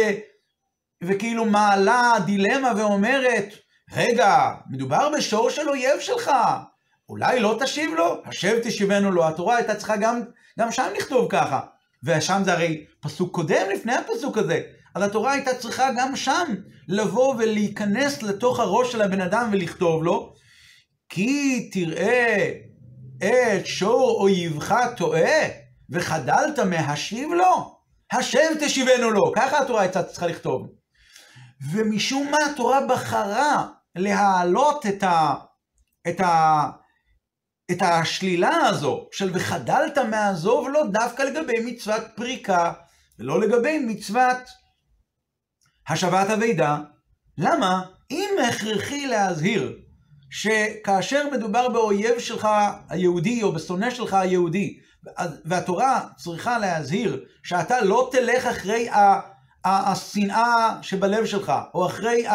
וכאילו 1.04 1.46
מעלה 1.46 2.14
דילמה 2.26 2.72
ואומרת, 2.78 3.54
רגע, 3.94 4.52
מדובר 4.70 5.10
בשור 5.18 5.50
של 5.50 5.70
אויב 5.70 6.00
שלך, 6.00 6.32
אולי 7.10 7.40
לא 7.40 7.58
תשיב 7.60 7.94
לו? 7.94 8.22
השב 8.26 8.60
תשיבנו 8.64 9.12
לו. 9.12 9.28
התורה 9.28 9.56
הייתה 9.56 9.76
צריכה 9.76 9.98
גם, 9.98 10.22
גם 10.60 10.72
שם 10.72 10.90
לכתוב 10.98 11.28
ככה. 11.32 11.60
ושם 12.04 12.42
זה 12.46 12.54
הרי 12.54 12.86
פסוק 13.00 13.36
קודם 13.36 13.70
לפני 13.74 13.94
הפסוק 13.96 14.38
הזה. 14.38 14.62
אז 14.96 15.04
התורה 15.04 15.32
הייתה 15.32 15.54
צריכה 15.54 15.90
גם 15.98 16.16
שם 16.16 16.56
לבוא 16.88 17.36
ולהיכנס 17.38 18.24
לתוך 18.24 18.60
הראש 18.60 18.92
של 18.92 19.02
הבן 19.02 19.22
אדם 19.22 19.50
ולכתוב 19.52 20.04
לו, 20.04 20.34
כי 21.10 21.70
תראה 21.74 22.52
את 23.18 23.66
שור 23.66 24.22
אויבך 24.22 24.76
טועה, 24.98 25.48
וחדלת 25.90 26.60
מהשיב 26.60 27.30
לו, 27.32 27.82
השב 28.12 28.50
תשיבנו 28.60 29.12
לו. 29.12 29.32
ככה 29.36 29.60
התורה 29.60 29.82
הייתה 29.82 30.04
צריכה 30.04 30.28
לכתוב. 30.28 30.68
ומשום 31.72 32.32
מה 32.32 32.38
התורה 32.52 32.86
בחרה 32.88 33.68
להעלות 33.96 34.86
את, 34.86 35.04
ה, 35.04 35.34
את, 36.08 36.20
ה, 36.20 36.70
את 37.72 37.82
השלילה 37.82 38.56
הזו 38.56 39.08
של 39.12 39.30
וחדלת 39.34 39.98
מעזוב 39.98 40.70
לו 40.70 40.88
דווקא 40.88 41.24
לגבי 41.24 41.66
מצוות 41.66 42.02
פריקה, 42.16 42.74
ולא 43.20 43.42
לגבי 43.42 43.80
מצוות 43.80 44.38
השבת 45.88 46.30
אבידה. 46.30 46.78
למה? 47.38 47.82
אם 48.12 48.30
הכרחי 48.50 49.08
להזהיר 49.08 49.78
שכאשר 50.32 51.30
מדובר 51.32 51.70
באויב 51.70 52.20
שלך 52.20 52.48
היהודי 52.90 53.44
או 53.44 53.52
בשונא 53.52 53.90
שלך 53.90 54.14
היהודי, 54.14 54.80
והתורה 55.46 56.08
צריכה 56.18 56.60
להזהיר 56.60 57.26
שאתה 57.44 57.82
לא 57.82 58.10
תלך 58.12 58.46
אחרי 58.46 58.90
השנאה 59.66 60.78
שבלב 60.82 61.26
שלך, 61.26 61.54
או 61.74 61.86
אחרי 61.86 62.26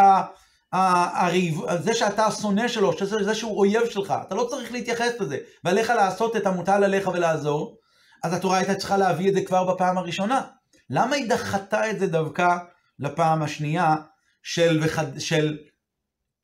הריב, 0.73 1.61
זה 1.83 1.95
שאתה 1.95 2.31
שונא 2.31 2.69
שלו, 2.69 2.99
שזה 2.99 3.35
שהוא 3.35 3.59
אויב 3.59 3.91
שלך, 3.91 4.15
אתה 4.27 4.35
לא 4.35 4.47
צריך 4.51 4.73
להתייחס 4.73 5.21
לזה, 5.21 5.39
ועליך 5.65 5.91
לעשות 5.91 6.37
את 6.37 6.47
המוטל 6.47 6.85
עליך 6.85 7.07
ולעזור, 7.07 7.79
אז 8.25 8.33
התורה 8.33 8.59
הייתה 8.59 8.75
צריכה 8.75 8.97
להביא 8.97 9.29
את 9.29 9.35
זה 9.35 9.43
כבר 9.45 9.75
בפעם 9.75 9.99
הראשונה. 9.99 10.43
למה 10.91 11.17
היא 11.17 11.29
דחתה 11.29 11.91
את 11.91 11.99
זה 11.99 12.07
דווקא 12.07 12.57
לפעם 12.99 13.43
השנייה 13.43 13.95
של, 14.43 14.83
של 15.19 15.59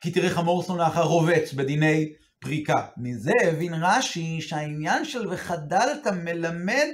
כי 0.01 0.11
תראה 0.11 0.31
חמור 0.31 0.63
שונאך 0.63 0.99
רובץ 0.99 1.53
בדיני 1.53 2.13
פריקה? 2.41 2.87
מזה 2.97 3.33
הבין 3.43 3.75
רש"י 3.75 4.41
שהעניין 4.41 5.05
של 5.05 5.29
וחדלת 5.29 6.07
מלמד 6.07 6.89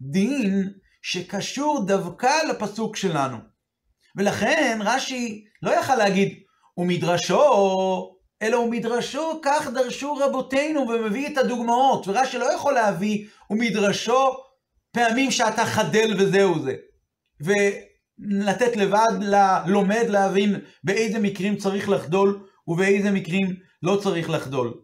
דין 0.00 0.72
שקשור 1.02 1.84
דווקא 1.86 2.30
לפסוק 2.50 2.96
שלנו. 2.96 3.36
ולכן 4.16 4.78
רש"י 4.84 5.44
לא 5.62 5.70
יכל 5.70 5.96
להגיד, 5.96 6.38
ומדרשו, 6.78 8.14
אלא 8.42 8.56
ומדרשו, 8.56 9.40
כך 9.42 9.68
דרשו 9.74 10.14
רבותינו, 10.14 10.80
ומביא 10.80 11.28
את 11.28 11.38
הדוגמאות. 11.38 12.08
ורש"י 12.08 12.38
לא 12.38 12.52
יכול 12.52 12.74
להביא, 12.74 13.26
ומדרשו, 13.50 14.36
פעמים 14.92 15.30
שאתה 15.30 15.64
חדל 15.64 16.14
וזהו 16.18 16.54
זה. 16.62 16.74
ולתת 17.40 18.76
לבד 18.76 19.18
ללומד 19.20 20.04
להבין 20.08 20.60
באיזה 20.84 21.18
מקרים 21.18 21.56
צריך 21.56 21.88
לחדול 21.88 22.46
ובאיזה 22.68 23.10
מקרים 23.10 23.56
לא 23.82 24.00
צריך 24.02 24.30
לחדול. 24.30 24.74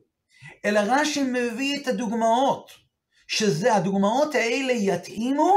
אלא 0.64 0.80
רש"י 0.86 1.22
מביא 1.22 1.80
את 1.80 1.88
הדוגמאות, 1.88 2.70
שזה, 3.28 3.74
הדוגמאות 3.74 4.34
האלה 4.34 4.72
יתאימו 4.72 5.52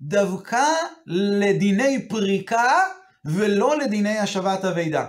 דווקא 0.00 0.66
לדיני 1.06 2.08
פריקה 2.08 2.80
ולא 3.24 3.78
לדיני 3.78 4.18
השבת 4.18 4.64
אבידה. 4.64 5.06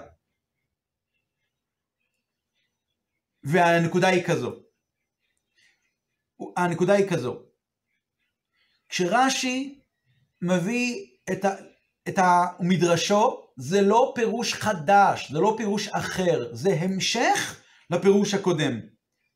והנקודה 3.46 4.08
היא 4.08 4.24
כזו. 4.24 4.56
הנקודה 6.58 6.94
היא 6.94 7.10
כזו. 7.10 7.42
כשרש"י 8.90 9.82
מביא 10.42 11.06
את, 11.32 11.46
ה, 11.46 11.56
את 12.10 12.16
המדרשו, 12.18 13.42
זה 13.58 13.82
לא 13.82 14.12
פירוש 14.16 14.54
חדש, 14.54 15.32
זה 15.32 15.40
לא 15.40 15.54
פירוש 15.58 15.88
אחר, 15.88 16.50
זה 16.52 16.70
המשך 16.80 17.62
לפירוש 17.90 18.34
הקודם. 18.34 18.80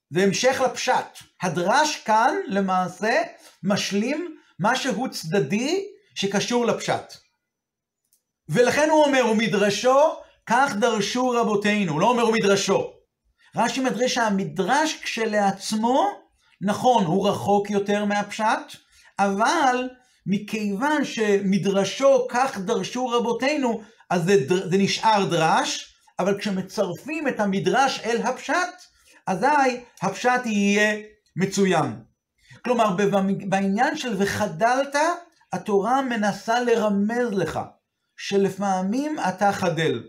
זה 0.10 0.24
המשך 0.24 0.62
לפשט. 0.66 1.18
הדרש 1.42 2.04
כאן 2.06 2.36
למעשה 2.48 3.24
משלים 3.64 4.38
משהו 4.60 5.10
צדדי 5.10 5.86
שקשור 6.16 6.66
לפשט. 6.66 7.14
ולכן 8.50 8.90
הוא 8.90 9.04
אומר, 9.06 9.26
ומדרשו, 9.32 10.00
כך 10.46 10.74
דרשו 10.80 11.30
רבותינו, 11.30 11.94
הוא 11.94 12.02
לא 12.02 12.10
אומר 12.10 12.26
ומדרשו. 12.26 12.99
רש"י 13.56 13.82
מדרש 13.82 14.14
שהמדרש 14.14 15.00
כשלעצמו, 15.04 16.10
נכון, 16.62 17.06
הוא 17.06 17.30
רחוק 17.30 17.70
יותר 17.70 18.06
מהפשט, 18.06 18.76
אבל 19.20 19.90
מכיוון 20.26 21.06
שמדרשו 21.06 22.28
כך 22.30 22.58
דרשו 22.58 23.08
רבותינו, 23.08 23.82
אז 24.10 24.24
זה, 24.24 24.36
זה 24.70 24.78
נשאר 24.78 25.26
דרש, 25.26 25.96
אבל 26.20 26.40
כשמצרפים 26.40 27.28
את 27.28 27.40
המדרש 27.40 28.00
אל 28.06 28.22
הפשט, 28.22 28.84
אזי 29.28 29.82
הפשט 30.02 30.46
יהיה 30.46 31.02
מצוין. 31.36 32.04
כלומר, 32.66 32.96
בעניין 33.50 33.98
של 33.98 34.16
וחדלת, 34.18 34.96
התורה 35.54 36.02
מנסה 36.02 36.60
לרמז 36.60 37.28
לך 37.32 37.60
שלפעמים 38.18 39.16
אתה 39.30 39.52
חדל. 39.52 40.04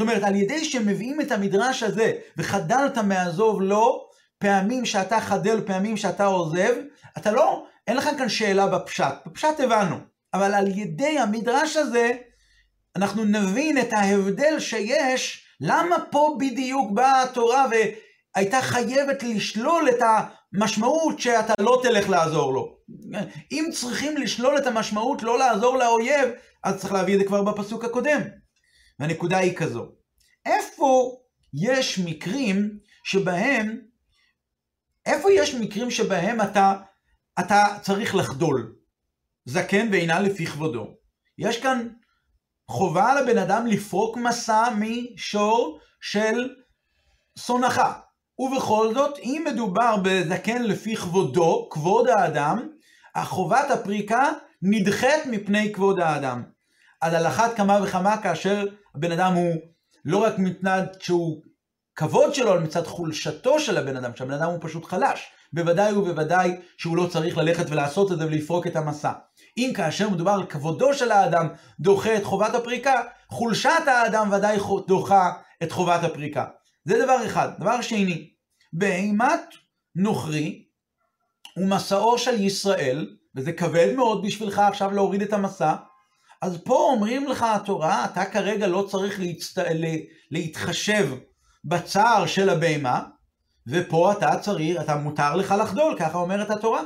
זאת 0.00 0.08
אומרת, 0.08 0.22
על 0.22 0.34
ידי 0.34 0.64
שמביאים 0.64 1.20
את 1.20 1.32
המדרש 1.32 1.82
הזה, 1.82 2.12
וחדלת 2.36 2.98
מעזוב 2.98 3.62
לו, 3.62 4.08
פעמים 4.38 4.84
שאתה 4.84 5.20
חדל, 5.20 5.60
פעמים 5.66 5.96
שאתה 5.96 6.24
עוזב, 6.24 6.74
אתה 7.18 7.32
לא, 7.32 7.64
אין 7.86 7.96
לך 7.96 8.08
כאן 8.18 8.28
שאלה 8.28 8.66
בפשט. 8.66 9.14
בפשט 9.26 9.60
הבנו. 9.60 9.96
אבל 10.34 10.54
על 10.54 10.68
ידי 10.78 11.18
המדרש 11.18 11.76
הזה, 11.76 12.12
אנחנו 12.96 13.24
נבין 13.24 13.78
את 13.78 13.92
ההבדל 13.92 14.60
שיש, 14.60 15.46
למה 15.60 15.96
פה 16.10 16.36
בדיוק 16.40 16.90
באה 16.90 17.22
התורה 17.22 17.66
והייתה 17.70 18.60
חייבת 18.60 19.22
לשלול 19.22 19.88
את 19.88 20.02
המשמעות 20.52 21.20
שאתה 21.20 21.54
לא 21.60 21.80
תלך 21.82 22.08
לעזור 22.08 22.52
לו. 22.52 22.76
אם 23.52 23.64
צריכים 23.72 24.16
לשלול 24.16 24.58
את 24.58 24.66
המשמעות 24.66 25.22
לא 25.22 25.38
לעזור 25.38 25.78
לאויב, 25.78 26.30
אז 26.64 26.80
צריך 26.80 26.92
להביא 26.92 27.14
את 27.14 27.20
זה 27.20 27.26
כבר 27.26 27.42
בפסוק 27.42 27.84
הקודם. 27.84 28.39
והנקודה 29.00 29.38
היא 29.38 29.56
כזו, 29.56 29.86
איפה 30.46 31.16
יש 31.54 31.98
מקרים 31.98 32.78
שבהם, 33.04 33.80
איפה 35.06 35.32
יש 35.32 35.54
מקרים 35.54 35.90
שבהם 35.90 36.40
אתה, 36.40 36.74
אתה 37.40 37.66
צריך 37.82 38.14
לחדול? 38.14 38.76
זקן 39.44 39.88
ואינה 39.92 40.20
לפי 40.20 40.46
כבודו. 40.46 40.94
יש 41.38 41.60
כאן 41.60 41.88
חובה 42.68 43.20
לבן 43.20 43.38
אדם 43.38 43.66
לפרוק 43.66 44.16
מסע 44.16 44.68
משור 44.78 45.80
של 46.00 46.48
סונחה. 47.38 48.00
ובכל 48.38 48.94
זאת, 48.94 49.18
אם 49.18 49.44
מדובר 49.46 49.96
בזקן 50.02 50.62
לפי 50.62 50.96
כבודו, 50.96 51.68
כבוד 51.70 52.08
האדם, 52.08 52.68
החובת 53.14 53.70
הפריקה 53.70 54.30
נדחית 54.62 55.26
מפני 55.26 55.72
כבוד 55.72 56.00
האדם. 56.00 56.42
על 57.00 57.26
אחת 57.26 57.56
כמה 57.56 57.80
וכמה 57.82 58.22
כאשר 58.22 58.66
הבן 58.94 59.12
אדם 59.12 59.34
הוא 59.34 59.54
לא 60.04 60.18
רק 60.18 60.34
מצד 60.38 60.86
שהוא 61.00 61.42
כבוד 61.96 62.34
שלו, 62.34 62.52
אלא 62.52 62.60
מצד 62.60 62.86
חולשתו 62.86 63.60
של 63.60 63.78
הבן 63.78 63.96
אדם, 63.96 64.10
שהבן 64.16 64.34
אדם 64.34 64.50
הוא 64.50 64.58
פשוט 64.60 64.84
חלש. 64.84 65.32
בוודאי 65.52 65.92
ובוודאי 65.92 66.56
שהוא 66.76 66.96
לא 66.96 67.06
צריך 67.06 67.38
ללכת 67.38 67.70
ולעשות 67.70 68.12
את 68.12 68.18
זה 68.18 68.26
ולפרוק 68.26 68.66
את 68.66 68.76
המסע. 68.76 69.12
אם 69.58 69.72
כאשר 69.76 70.08
מדובר 70.08 70.30
על 70.30 70.46
כבודו 70.46 70.94
של 70.94 71.10
האדם 71.10 71.48
דוחה 71.80 72.16
את 72.16 72.24
חובת 72.24 72.54
הפריקה, 72.54 73.02
חולשת 73.28 73.86
האדם 73.86 74.32
ודאי 74.32 74.58
דוחה 74.86 75.32
את 75.62 75.72
חובת 75.72 76.04
הפריקה. 76.04 76.44
זה 76.84 77.04
דבר 77.04 77.26
אחד. 77.26 77.48
דבר 77.58 77.80
שני, 77.80 78.30
בהימת 78.72 79.54
נוכרי 79.96 80.64
ומסעו 81.56 82.18
של 82.18 82.40
ישראל, 82.40 83.16
וזה 83.36 83.52
כבד 83.52 83.94
מאוד 83.96 84.26
בשבילך 84.26 84.58
עכשיו 84.58 84.90
להוריד 84.90 85.22
את 85.22 85.32
המסע, 85.32 85.74
אז 86.42 86.58
פה 86.64 86.74
אומרים 86.74 87.28
לך 87.28 87.42
התורה, 87.42 88.04
אתה 88.04 88.24
כרגע 88.24 88.66
לא 88.66 88.86
צריך 88.90 89.20
להצט... 89.20 89.58
להתחשב 90.30 91.08
בצער 91.64 92.26
של 92.26 92.48
הבהמה, 92.48 93.02
ופה 93.66 94.12
אתה 94.12 94.38
צריך, 94.38 94.80
אתה 94.80 94.96
מותר 94.96 95.36
לך 95.36 95.54
לחדול, 95.60 95.96
ככה 95.98 96.18
אומרת 96.18 96.50
התורה. 96.50 96.82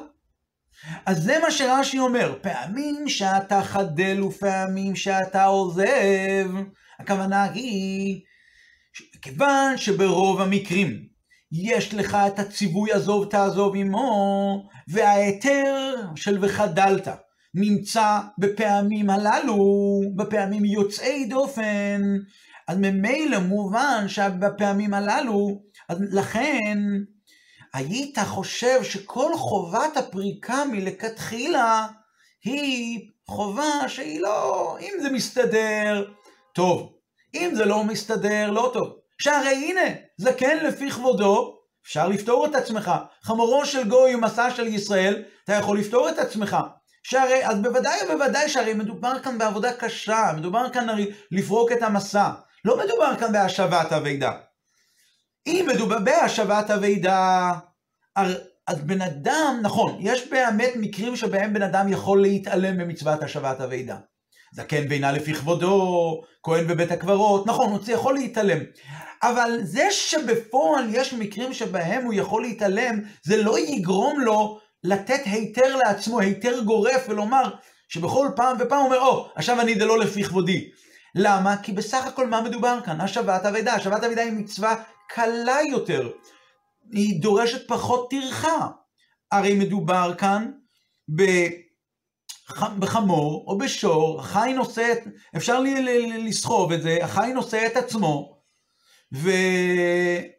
אז 1.07 1.23
זה 1.23 1.39
מה 1.43 1.51
שרש"י 1.51 1.99
אומר, 1.99 2.35
פעמים 2.43 3.09
שאתה 3.09 3.63
חדל 3.63 4.23
ופעמים 4.23 4.97
שאתה 4.97 5.45
עוזב, 5.45 6.51
הכוונה 6.99 7.43
היא, 7.43 8.21
כיוון 9.23 9.77
שברוב 9.77 10.41
המקרים 10.41 11.15
יש 11.53 11.95
לך 11.95 12.17
את 12.27 12.39
הציווי 12.39 12.93
עזוב 12.93 13.31
תעזוב 13.31 13.77
עמו, 13.77 14.69
וההיתר 14.89 15.95
של 16.17 16.39
וחדלת 16.41 17.09
נמצא 17.55 18.21
בפעמים 18.39 19.11
הללו, 19.11 19.57
בפעמים 20.17 20.65
יוצאי 20.65 21.25
דופן, 21.25 22.03
אז 22.69 22.79
ממילא 22.79 23.39
מובן 23.39 24.05
שבפעמים 24.09 24.95
הללו, 24.95 25.63
לכן 25.91 26.79
היית 27.75 28.19
חושב 28.19 28.83
שכל 28.83 29.37
חובת 29.37 29.97
הפריקה 29.97 30.65
מלכתחילה 30.73 31.87
היא 32.45 33.11
חובה 33.27 33.89
שהיא 33.89 34.21
לא, 34.21 34.77
אם 34.81 34.93
זה 35.03 35.11
מסתדר, 35.11 36.05
טוב. 36.53 36.93
אם 37.35 37.51
זה 37.55 37.65
לא 37.65 37.85
מסתדר, 37.85 38.51
לא 38.51 38.71
טוב. 38.73 38.97
שהרי 39.19 39.55
הנה, 39.55 39.95
זקן 40.17 40.65
לפי 40.65 40.91
כבודו, 40.91 41.59
אפשר 41.85 42.09
לפתור 42.09 42.47
את 42.47 42.55
עצמך. 42.55 42.91
חמורו 43.23 43.67
של 43.67 43.89
גוי 43.89 44.15
ומסע 44.15 44.51
של 44.51 44.67
ישראל, 44.67 45.23
אתה 45.45 45.53
יכול 45.53 45.79
לפתור 45.79 46.09
את 46.09 46.19
עצמך. 46.19 46.57
שהרי, 47.05 47.47
אז 47.47 47.59
בוודאי 47.59 47.99
ובוודאי 48.05 48.49
שהרי 48.49 48.75
מדובר 48.75 49.19
כאן 49.23 49.39
בעבודה 49.39 49.73
קשה, 49.73 50.33
מדובר 50.37 50.71
כאן 50.73 50.89
הרי 50.89 51.11
לפרוק 51.31 51.73
את 51.73 51.83
המסע. 51.83 52.31
לא 52.65 52.79
מדובר 52.85 53.13
כאן 53.21 53.33
בהשבת 53.33 53.93
אבידה. 53.93 54.33
אם 55.47 55.67
מדובר 55.75 55.99
בהשבת 55.99 56.71
אבידה, 56.71 57.53
אז 58.67 58.81
בן 58.81 59.03
אדם, 59.03 59.59
נכון, 59.63 59.97
יש 60.01 60.29
באמת 60.29 60.73
מקרים 60.77 61.17
שבהם 61.17 61.53
בן 61.53 61.63
אדם 61.63 61.89
יכול 61.89 62.23
להתעלם 62.23 62.79
במצוות 62.79 63.23
השבת 63.23 63.61
אבידה. 63.61 63.97
זקן 64.55 64.89
בינה 64.89 65.13
לפי 65.13 65.35
כבודו, 65.35 66.21
כהן 66.43 66.67
בבית 66.67 66.93
הקברות, 66.93 67.47
נכון, 67.47 67.71
הוא 67.71 67.81
יכול 67.89 68.15
להתעלם. 68.15 68.59
אבל 69.23 69.59
זה 69.63 69.89
שבפועל 69.91 70.87
יש 70.93 71.13
מקרים 71.15 71.53
שבהם 71.53 72.05
הוא 72.05 72.15
יכול 72.15 72.43
להתעלם, 72.43 73.01
זה 73.23 73.43
לא 73.43 73.59
יגרום 73.59 74.21
לו 74.21 74.61
לתת 74.85 75.21
היתר 75.25 75.77
לעצמו, 75.77 76.21
היתר 76.21 76.61
גורף, 76.61 77.07
ולומר 77.09 77.55
שבכל 77.89 78.29
פעם 78.37 78.57
ופעם 78.61 78.79
הוא 78.79 78.87
אומר, 78.87 79.01
או, 79.01 79.27
oh, 79.27 79.29
עכשיו 79.37 79.61
אני 79.61 79.75
זה 79.75 79.85
לא 79.85 79.99
לפי 79.99 80.25
כבודי. 80.25 80.71
למה? 81.15 81.57
כי 81.57 81.73
בסך 81.73 82.07
הכל 82.07 82.27
מה 82.27 82.41
מדובר 82.41 82.79
כאן? 82.85 83.01
השבת 83.01 83.47
אבידה. 83.47 83.75
השבת 83.75 84.05
אבידה 84.05 84.23
היא 84.23 84.33
מצווה 84.33 84.83
קלה 85.09 85.59
יותר. 85.71 86.11
היא 86.93 87.23
דורשת 87.23 87.69
פחות 87.69 88.11
טרחה. 88.11 88.69
הרי 89.33 89.55
מדובר 89.55 90.15
כאן 90.19 90.51
בחמור 92.79 93.45
או 93.47 93.59
בשור, 93.59 94.21
החי 94.21 94.53
נושא, 94.57 94.93
את, 94.93 94.99
אפשר 95.37 95.61
לסחוב 96.19 96.73
את 96.73 96.83
זה, 96.83 96.99
החי 97.03 97.31
נושא 97.35 97.67
את 97.67 97.77
עצמו, 97.77 98.41
ו... 99.15 99.31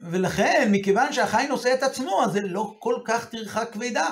ולכן, 0.01 0.69
מכיוון 0.71 1.13
שהחי 1.13 1.47
נושא 1.49 1.73
את 1.73 1.83
עצמו, 1.83 2.23
אז 2.23 2.31
זה 2.31 2.41
לא 2.41 2.75
כל 2.79 2.95
כך 3.05 3.29
טרחה 3.29 3.65
כבדה. 3.65 4.09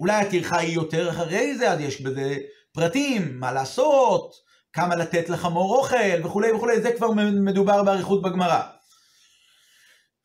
אולי 0.00 0.14
הטרחה 0.14 0.58
היא 0.58 0.74
יותר 0.74 1.10
אחרי 1.10 1.56
זה, 1.58 1.70
אז 1.70 1.80
יש 1.80 2.00
בזה 2.00 2.36
פרטים, 2.72 3.40
מה 3.40 3.52
לעשות, 3.52 4.34
כמה 4.72 4.96
לתת 4.96 5.28
לחמור 5.28 5.76
אוכל 5.76 6.24
וכולי 6.24 6.52
וכולי, 6.52 6.80
זה 6.80 6.92
כבר 6.92 7.10
מדובר 7.32 7.82
באריכות 7.82 8.22
בגמרא. 8.22 8.60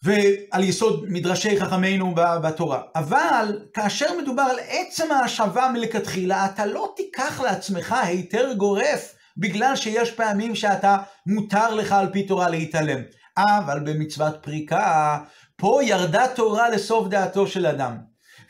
ועל 0.03 0.63
יסוד 0.63 1.05
מדרשי 1.08 1.60
חכמינו 1.60 2.15
בתורה. 2.15 2.82
אבל 2.95 3.60
כאשר 3.73 4.17
מדובר 4.21 4.41
על 4.41 4.60
עצם 4.67 5.12
ההשבה 5.12 5.69
מלכתחילה, 5.73 6.45
אתה 6.45 6.65
לא 6.65 6.93
תיקח 6.95 7.41
לעצמך 7.41 7.95
היתר 8.03 8.53
גורף 8.53 9.15
בגלל 9.38 9.75
שיש 9.75 10.12
פעמים 10.12 10.55
שאתה 10.55 10.97
מותר 11.25 11.73
לך 11.73 11.91
על 11.91 12.10
פי 12.12 12.23
תורה 12.23 12.49
להתעלם. 12.49 13.01
אבל 13.38 13.79
במצוות 13.79 14.36
פריקה, 14.41 15.17
פה 15.55 15.79
ירדה 15.84 16.27
תורה 16.36 16.69
לסוף 16.69 17.08
דעתו 17.08 17.47
של 17.47 17.65
אדם. 17.65 18.09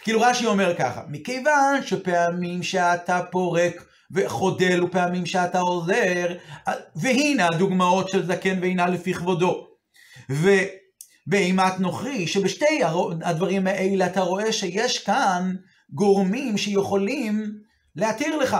כאילו 0.10 0.22
רש"י 0.22 0.46
אומר 0.46 0.76
ככה, 0.76 1.02
מכיוון 1.08 1.84
שפעמים 1.86 2.64
שאתה 2.64 3.22
פורק 3.32 3.84
וחודל 4.12 4.84
ופעמים 4.84 5.26
שאתה 5.26 5.60
עוזר, 5.60 6.28
והנה 6.96 7.48
הדוגמאות 7.48 8.10
של 8.10 8.26
זקן 8.26 8.58
ואינה 8.62 8.88
לפי 8.88 9.14
כבודו. 9.14 9.68
ובאימת 10.30 11.80
נוכרי, 11.80 12.28
שבשתי 12.28 12.82
הדברים 13.24 13.68
האלה 13.68 14.06
אתה 14.06 14.22
רואה 14.22 14.52
שיש 14.52 15.04
כאן 15.04 15.56
גורמים 15.90 16.58
שיכולים 16.58 17.52
להתיר 17.96 18.38
לך. 18.38 18.58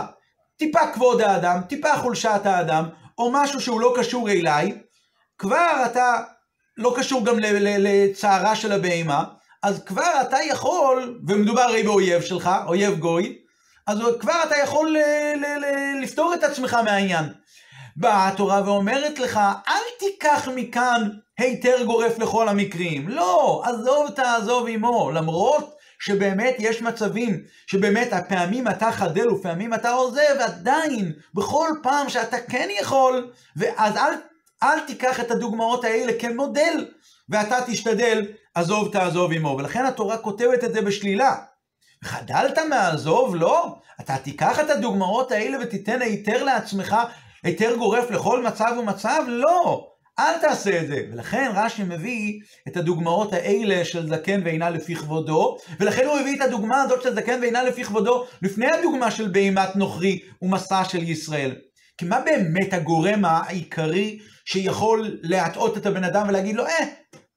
טיפה 0.58 0.92
כבוד 0.94 1.20
האדם, 1.20 1.60
טיפה 1.68 1.96
חולשת 1.96 2.40
האדם, 2.44 2.88
או 3.18 3.30
משהו 3.32 3.60
שהוא 3.60 3.80
לא 3.80 3.94
קשור 3.98 4.30
אליי, 4.30 4.78
כבר 5.38 5.82
אתה 5.86 6.22
לא 6.76 6.94
קשור 6.96 7.26
גם 7.26 7.36
לצערה 7.38 8.56
של 8.56 8.72
הבהמה, 8.72 9.24
אז 9.62 9.82
כבר 9.84 10.20
אתה 10.20 10.36
יכול, 10.48 11.20
ומדובר 11.28 11.60
הרי 11.60 11.82
באויב 11.82 12.22
שלך, 12.22 12.50
אויב 12.66 12.98
גוי, 12.98 13.38
אז 13.86 13.98
כבר 14.20 14.42
אתה 14.46 14.56
יכול 14.56 14.96
לפתור 16.02 16.34
את 16.34 16.44
עצמך 16.44 16.74
מהעניין. 16.74 17.24
באה 17.96 18.28
התורה 18.28 18.62
ואומרת 18.64 19.18
לך, 19.18 19.40
אל 19.68 19.82
תיקח 19.98 20.48
מכאן 20.54 21.08
היתר 21.38 21.84
גורף 21.84 22.18
לכל 22.18 22.48
המקרים. 22.48 23.08
לא, 23.08 23.62
עזוב 23.64 24.10
תעזוב 24.10 24.68
עמו. 24.68 25.10
למרות 25.10 25.74
שבאמת 26.00 26.56
יש 26.58 26.82
מצבים 26.82 27.42
שבאמת 27.66 28.12
הפעמים 28.12 28.68
אתה 28.68 28.92
חדל 28.92 29.30
ופעמים 29.30 29.74
אתה 29.74 29.90
עוזב, 29.90 30.36
ועדיין, 30.38 31.12
בכל 31.34 31.68
פעם 31.82 32.08
שאתה 32.08 32.36
כן 32.40 32.68
יכול, 32.80 33.30
ואז 33.56 33.96
אל, 33.96 34.12
אל 34.62 34.80
תיקח 34.80 35.20
את 35.20 35.30
הדוגמאות 35.30 35.84
האלה 35.84 36.12
כמודל, 36.20 36.86
ואתה 37.28 37.58
תשתדל, 37.66 38.26
עזוב 38.54 38.92
תעזוב 38.92 39.32
עמו. 39.32 39.56
ולכן 39.58 39.84
התורה 39.84 40.18
כותבת 40.18 40.64
את 40.64 40.72
זה 40.72 40.82
בשלילה. 40.82 41.36
חדלת 42.04 42.58
מעזוב? 42.58 43.36
לא. 43.36 43.76
אתה 44.00 44.16
תיקח 44.16 44.60
את 44.60 44.70
הדוגמאות 44.70 45.32
האלה 45.32 45.58
ותיתן 45.62 46.02
היתר 46.02 46.44
לעצמך, 46.44 46.96
היתר 47.42 47.76
גורף 47.76 48.10
לכל 48.10 48.42
מצב 48.42 48.76
ומצב? 48.78 49.22
לא. 49.28 49.86
אל 50.18 50.38
תעשה 50.38 50.80
את 50.80 50.86
זה. 50.86 51.02
ולכן 51.12 51.52
רש"י 51.54 51.82
מביא 51.82 52.40
את 52.68 52.76
הדוגמאות 52.76 53.32
האלה 53.32 53.84
של 53.84 54.08
זקן 54.08 54.40
ואינה 54.44 54.70
לפי 54.70 54.94
כבודו, 54.94 55.56
ולכן 55.80 56.06
הוא 56.06 56.18
הביא 56.18 56.36
את 56.36 56.40
הדוגמה 56.40 56.82
הזאת 56.82 57.02
של 57.02 57.14
זקן 57.14 57.40
ואינה 57.40 57.62
לפי 57.62 57.84
כבודו 57.84 58.26
לפני 58.42 58.66
הדוגמה 58.66 59.10
של 59.10 59.28
בהימת 59.28 59.76
נוכרי 59.76 60.20
ומסע 60.42 60.84
של 60.84 61.02
ישראל. 61.02 61.56
כי 61.98 62.04
מה 62.04 62.20
באמת 62.20 62.72
הגורם 62.72 63.24
העיקרי 63.24 64.18
שיכול 64.44 65.18
להטעות 65.22 65.76
את 65.76 65.86
הבן 65.86 66.04
אדם 66.04 66.28
ולהגיד 66.28 66.56
לו, 66.56 66.66
אה, 66.66 66.84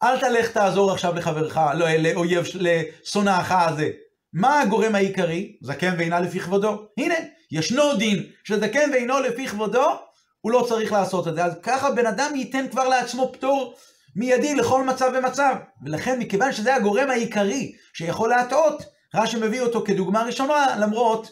אל 0.04 0.20
תלך 0.20 0.52
תעזור 0.52 0.92
עכשיו 0.92 1.16
לחברך, 1.16 1.58
לא, 1.58 1.90
לאויב, 1.90 2.46
לשונאך 2.54 3.52
הזה. 3.52 3.90
מה 4.34 4.62
הגורם 4.62 4.96
העיקרי? 4.96 5.58
זקן 5.62 5.96
ואינה 5.98 6.20
לפי 6.20 6.40
כבודו. 6.40 6.88
הנה, 6.98 7.16
ישנו 7.52 7.96
דין 7.96 8.24
שזקן 8.44 8.90
ואינו 8.94 9.20
לפי 9.20 9.48
כבודו, 9.48 9.86
הוא 10.42 10.52
לא 10.52 10.66
צריך 10.70 10.92
לעשות 10.92 11.28
את 11.28 11.36
זה. 11.36 11.46
אז 11.46 11.54
ככה 11.64 11.92
בן 11.92 12.06
אדם 12.06 12.36
ייתן 12.36 12.68
כבר 12.72 12.88
לעצמו 12.88 13.32
פטור 13.34 13.76
מיידי 14.16 14.56
לכל 14.56 14.84
מצב 14.84 15.12
ומצב. 15.14 15.56
ולכן, 15.86 16.20
מכיוון 16.20 16.52
שזה 16.52 16.76
הגורם 16.76 17.10
העיקרי 17.10 17.72
שיכול 17.94 18.30
להטעות, 18.30 18.84
רש"י 19.16 19.38
מביא 19.38 19.62
אותו 19.62 19.84
כדוגמה 19.86 20.24
ראשונה, 20.24 20.76
למרות 20.80 21.32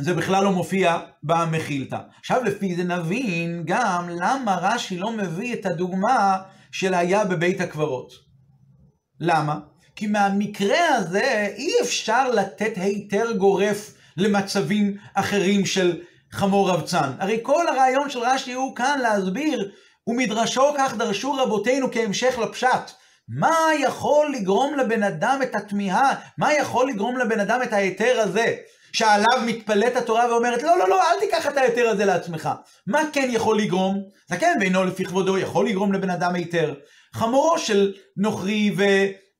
שזה 0.00 0.14
בכלל 0.14 0.44
לא 0.44 0.52
מופיע 0.52 0.98
במחילתא. 1.22 1.98
עכשיו, 2.20 2.44
לפי 2.44 2.76
זה 2.76 2.84
נבין 2.84 3.62
גם 3.66 4.08
למה 4.08 4.58
רש"י 4.62 4.98
לא 4.98 5.12
מביא 5.12 5.54
את 5.54 5.66
הדוגמה 5.66 6.38
של 6.72 6.94
היה 6.94 7.24
בבית 7.24 7.60
הקברות. 7.60 8.12
למה? 9.20 9.58
כי 9.96 10.06
מהמקרה 10.06 10.94
הזה 10.96 11.48
אי 11.56 11.70
אפשר 11.82 12.30
לתת 12.30 12.72
היתר 12.76 13.32
גורף 13.32 13.94
למצבים 14.16 14.96
אחרים 15.14 15.66
של 15.66 16.00
חמור 16.32 16.70
רבצן. 16.70 17.10
הרי 17.18 17.38
כל 17.42 17.68
הרעיון 17.68 18.10
של 18.10 18.18
רש"י 18.18 18.52
הוא 18.52 18.76
כאן 18.76 18.98
להסביר, 19.02 19.70
ומדרשו 20.06 20.64
כך 20.78 20.96
דרשו 20.96 21.32
רבותינו 21.32 21.92
כהמשך 21.92 22.38
לפשט. 22.38 22.90
מה 23.28 23.56
יכול 23.80 24.34
לגרום 24.34 24.78
לבן 24.78 25.02
אדם 25.02 25.40
את 25.42 25.54
התמיהה? 25.54 26.14
מה 26.38 26.54
יכול 26.54 26.88
לגרום 26.90 27.18
לבן 27.18 27.40
אדם 27.40 27.60
את 27.62 27.72
ההיתר 27.72 28.20
הזה? 28.20 28.56
שעליו 28.92 29.42
מתפלאת 29.46 29.96
התורה 29.96 30.26
ואומרת, 30.30 30.62
לא, 30.62 30.78
לא, 30.78 30.88
לא, 30.88 31.02
אל 31.02 31.20
תיקח 31.20 31.46
את 31.46 31.56
ההיתר 31.56 31.88
הזה 31.88 32.04
לעצמך. 32.04 32.48
מה 32.86 33.02
כן 33.12 33.28
יכול 33.32 33.58
לגרום? 33.58 34.02
זה 34.28 34.36
כן, 34.36 34.56
ואינו 34.60 34.84
לפי 34.84 35.04
כבודו 35.04 35.38
יכול 35.38 35.68
לגרום 35.68 35.92
לבן 35.92 36.10
אדם 36.10 36.34
היתר. 36.34 36.74
חמורו 37.14 37.58
של 37.58 37.92
נוכרי 38.16 38.70
ו... 38.76 38.82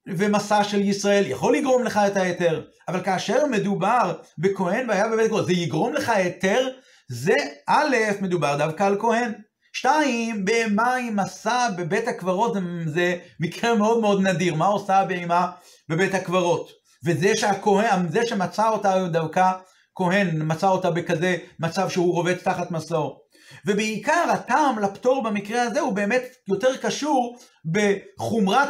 ומסע 0.09 0.65
של 0.65 0.81
ישראל 0.81 1.25
יכול 1.27 1.57
לגרום 1.57 1.85
לך 1.85 2.01
את 2.07 2.17
ההיתר, 2.17 2.63
אבל 2.89 3.03
כאשר 3.05 3.47
מדובר 3.47 4.13
בכהן 4.39 4.89
והיה 4.89 5.09
בבית 5.09 5.25
הקברות, 5.27 5.47
זה 5.47 5.53
יגרום 5.53 5.93
לך 5.93 6.09
היתר? 6.09 6.69
זה 7.11 7.35
א', 7.67 7.97
מדובר 8.21 8.57
דווקא 8.57 8.85
על 8.85 8.97
כהן. 9.01 9.33
שתיים, 9.73 10.45
בהמה 10.45 10.95
עם 10.95 11.17
מסע 11.17 11.69
בבית 11.79 12.09
הקברות 12.09 12.57
זה 12.87 13.17
מקרה 13.41 13.75
מאוד 13.75 14.01
מאוד 14.01 14.21
נדיר. 14.21 14.55
מה 14.55 14.67
עושה 14.67 14.99
הבהמה 14.99 15.51
בבית 15.89 16.15
הקברות? 16.15 16.80
וזה 17.05 17.37
שהכהן, 17.37 18.09
זה 18.09 18.27
שמצא 18.27 18.69
אותה 18.69 19.09
דווקא 19.09 19.53
כהן, 19.95 20.29
מצא 20.35 20.69
אותה 20.69 20.91
בכזה 20.91 21.37
מצב 21.59 21.89
שהוא 21.89 22.15
רובץ 22.15 22.43
תחת 22.43 22.71
מסעו. 22.71 23.21
ובעיקר 23.67 24.25
הטעם 24.33 24.79
לפטור 24.79 25.23
במקרה 25.23 25.63
הזה 25.63 25.81
הוא 25.81 25.93
באמת 25.93 26.23
יותר 26.49 26.77
קשור 26.77 27.37
בחומרת 27.65 28.69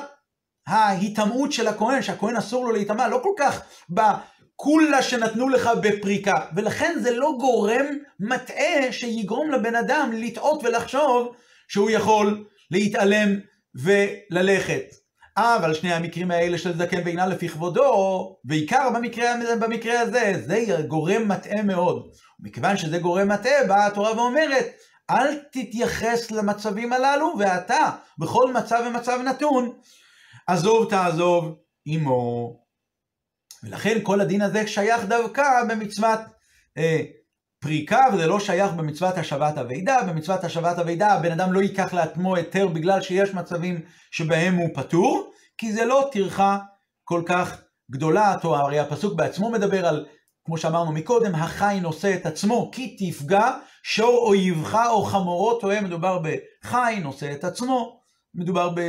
ההיטמעות 0.66 1.52
של 1.52 1.68
הכהן, 1.68 2.02
שהכהן 2.02 2.36
אסור 2.36 2.64
לו 2.64 2.72
להיטמע, 2.72 3.08
לא 3.08 3.20
כל 3.22 3.32
כך 3.38 3.62
בכולה 3.90 5.02
שנתנו 5.02 5.48
לך 5.48 5.70
בפריקה. 5.82 6.46
ולכן 6.56 6.98
זה 7.02 7.10
לא 7.10 7.32
גורם 7.40 7.86
מטעה 8.20 8.92
שיגרום 8.92 9.50
לבן 9.50 9.74
אדם 9.74 10.10
לטעות 10.14 10.64
ולחשוב 10.64 11.34
שהוא 11.68 11.90
יכול 11.90 12.44
להתעלם 12.70 13.28
וללכת. 13.74 14.99
אבל 15.36 15.74
שני 15.74 15.92
המקרים 15.92 16.30
האלה 16.30 16.58
של 16.58 16.78
זקן 16.78 17.00
ואינה 17.04 17.26
לפי 17.26 17.48
כבודו, 17.48 18.36
בעיקר 18.44 18.90
במקרה, 18.94 19.34
במקרה 19.60 20.00
הזה, 20.00 20.32
זה 20.46 20.82
גורם 20.88 21.28
מטעה 21.28 21.62
מאוד. 21.62 22.10
מכיוון 22.40 22.76
שזה 22.76 22.98
גורם 22.98 23.28
מטעה, 23.28 23.66
באה 23.68 23.86
התורה 23.86 24.16
ואומרת, 24.16 24.66
אל 25.10 25.38
תתייחס 25.52 26.30
למצבים 26.30 26.92
הללו, 26.92 27.34
ואתה, 27.38 27.90
בכל 28.18 28.52
מצב 28.52 28.82
ומצב 28.86 29.20
נתון, 29.24 29.72
עזוב 30.46 30.90
תעזוב 30.90 31.56
עמו. 31.86 32.56
ולכן 33.62 33.98
כל 34.02 34.20
הדין 34.20 34.42
הזה 34.42 34.66
שייך 34.66 35.04
דווקא 35.04 35.64
במצוות 35.68 36.20
אה, 36.78 37.02
פריקה, 37.60 38.06
וזה 38.12 38.26
לא 38.26 38.40
שייך 38.40 38.72
במצוות 38.72 39.18
השבת 39.18 39.58
אבידה. 39.58 40.02
במצוות 40.02 40.44
השבת 40.44 40.78
אבידה 40.78 41.12
הבן 41.12 41.32
אדם 41.32 41.52
לא 41.52 41.60
ייקח 41.60 41.92
לעצמו 41.92 42.36
היתר 42.36 42.68
בגלל 42.68 43.02
שיש 43.02 43.34
מצבים 43.34 43.80
שבהם 44.10 44.54
הוא 44.54 44.68
פטור, 44.74 45.32
כי 45.58 45.72
זה 45.72 45.84
לא 45.84 46.08
טרחה 46.12 46.58
כל 47.04 47.22
כך 47.26 47.62
גדולה. 47.90 48.36
הרי 48.42 48.78
הפסוק 48.78 49.14
בעצמו 49.14 49.50
מדבר 49.50 49.86
על, 49.86 50.06
כמו 50.44 50.58
שאמרנו 50.58 50.92
מקודם, 50.92 51.34
החי 51.34 51.78
נושא 51.82 52.14
את 52.14 52.26
עצמו, 52.26 52.70
כי 52.72 52.96
תפגע 52.98 53.50
שור 53.82 54.26
אויבך 54.26 54.80
או 54.90 55.04
חמורו 55.04 55.54
טועה, 55.54 55.80
מדובר 55.80 56.18
בחי 56.18 57.00
נושא 57.02 57.32
את 57.32 57.44
עצמו, 57.44 58.00
מדובר 58.34 58.70
ב... 58.76 58.80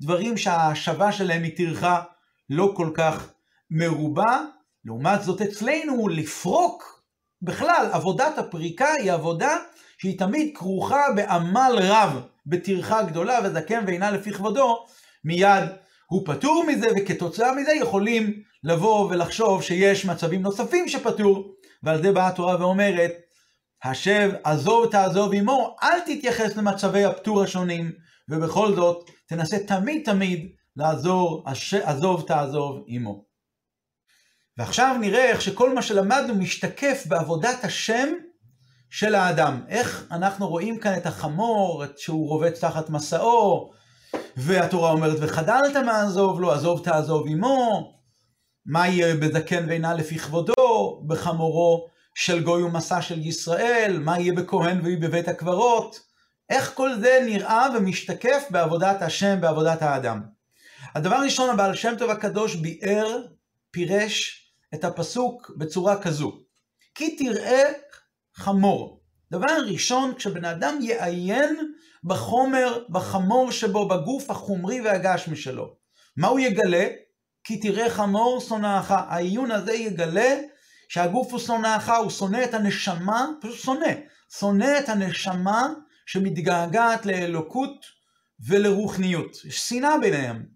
דברים 0.00 0.36
שההשבה 0.36 1.12
שלהם 1.12 1.42
היא 1.42 1.56
טרחה 1.56 2.02
לא 2.50 2.72
כל 2.76 2.90
כך 2.94 3.32
מרובה. 3.70 4.40
לעומת 4.84 5.22
זאת 5.22 5.42
אצלנו 5.42 6.08
לפרוק, 6.08 6.95
בכלל 7.42 7.88
עבודת 7.92 8.38
הפריקה 8.38 8.88
היא 8.98 9.12
עבודה 9.12 9.56
שהיא 9.98 10.18
תמיד 10.18 10.56
כרוכה 10.56 11.02
בעמל 11.16 11.72
רב, 11.78 12.20
בטרחה 12.46 13.02
גדולה, 13.02 13.38
וזקן 13.44 13.84
ואינה 13.86 14.10
לפי 14.10 14.32
כבודו, 14.32 14.86
מיד 15.24 15.64
הוא 16.10 16.22
פטור 16.26 16.64
מזה, 16.68 16.86
וכתוצאה 16.96 17.54
מזה 17.54 17.72
יכולים 17.72 18.42
לבוא 18.64 19.10
ולחשוב 19.10 19.62
שיש 19.62 20.06
מצבים 20.06 20.42
נוספים 20.42 20.88
שפטור, 20.88 21.54
ועל 21.82 22.02
זה 22.02 22.12
באה 22.12 22.28
התורה 22.28 22.60
ואומרת, 22.60 23.12
השב 23.84 24.30
עזוב 24.44 24.90
תעזוב 24.90 25.34
עמו, 25.34 25.76
אל 25.82 26.00
תתייחס 26.00 26.56
למצבי 26.56 27.04
הפטור 27.04 27.42
השונים, 27.42 27.92
ובכל 28.30 28.74
זאת 28.74 29.10
תנסה 29.28 29.58
תמיד 29.58 30.02
תמיד 30.04 30.48
לעזור, 30.76 31.44
עזוב 31.84 32.24
תעזוב 32.26 32.84
עמו. 32.86 33.24
ועכשיו 34.58 34.96
נראה 35.00 35.24
איך 35.24 35.42
שכל 35.42 35.74
מה 35.74 35.82
שלמדנו 35.82 36.34
משתקף 36.34 37.04
בעבודת 37.06 37.64
השם 37.64 38.08
של 38.90 39.14
האדם. 39.14 39.60
איך 39.68 40.06
אנחנו 40.10 40.48
רואים 40.48 40.78
כאן 40.78 40.96
את 40.96 41.06
החמור, 41.06 41.84
את 41.84 41.98
שהוא 41.98 42.28
רובץ 42.28 42.60
תחת 42.60 42.90
מסעו, 42.90 43.70
והתורה 44.36 44.90
אומרת, 44.90 45.16
וחדלת 45.20 45.76
מעזוב 45.76 46.40
לו, 46.40 46.52
עזוב 46.52 46.84
תעזוב 46.84 47.26
עמו. 47.28 47.92
מה 48.66 48.88
יהיה 48.88 49.14
בזקן 49.14 49.68
ואינה 49.68 49.94
לפי 49.94 50.18
כבודו, 50.18 51.02
בחמורו 51.06 51.86
של 52.14 52.42
גוי 52.42 52.62
ומסע 52.62 53.02
של 53.02 53.26
ישראל, 53.26 53.98
מה 53.98 54.18
יהיה 54.18 54.32
בכהן 54.32 54.80
ויהי 54.84 54.96
בבית 54.96 55.28
הקברות. 55.28 56.00
איך 56.50 56.72
כל 56.74 56.94
זה 57.00 57.20
נראה 57.26 57.66
ומשתקף 57.76 58.44
בעבודת 58.50 59.02
השם, 59.02 59.40
בעבודת 59.40 59.82
האדם. 59.82 60.22
הדבר 60.94 61.14
הראשון, 61.14 61.50
הבעל 61.50 61.74
שם 61.74 61.94
טוב 61.98 62.10
הקדוש 62.10 62.54
ביאר, 62.54 63.18
פירש 63.70 64.45
את 64.74 64.84
הפסוק 64.84 65.50
בצורה 65.56 66.02
כזו. 66.02 66.38
כי 66.94 67.16
תראה 67.16 67.62
חמור. 68.34 69.00
דבר 69.30 69.56
ראשון, 69.66 70.14
כשבן 70.14 70.44
אדם 70.44 70.78
יעיין 70.80 71.72
בחומר, 72.04 72.84
בחמור 72.88 73.50
שבו, 73.50 73.88
בגוף 73.88 74.30
החומרי 74.30 74.80
והגשמי 74.80 75.36
שלו, 75.36 75.76
מה 76.16 76.28
הוא 76.28 76.40
יגלה? 76.40 76.88
כי 77.44 77.60
תראה 77.60 77.90
חמור 77.90 78.40
שונאך. 78.40 78.90
העיון 78.90 79.50
הזה 79.50 79.72
יגלה 79.72 80.40
שהגוף 80.88 81.32
הוא 81.32 81.40
שונאך, 81.40 81.92
הוא 82.02 82.10
שונא 82.10 82.44
את 82.44 82.54
הנשמה, 82.54 83.26
פשוט 83.40 83.56
שונא. 83.56 83.92
שונא 84.38 84.78
את 84.78 84.88
הנשמה 84.88 85.68
שמתגעגעת 86.06 87.06
לאלוקות 87.06 87.86
ולרוחניות. 88.46 89.44
יש 89.44 89.68
שנאה 89.68 89.98
ביניהם. 89.98 90.55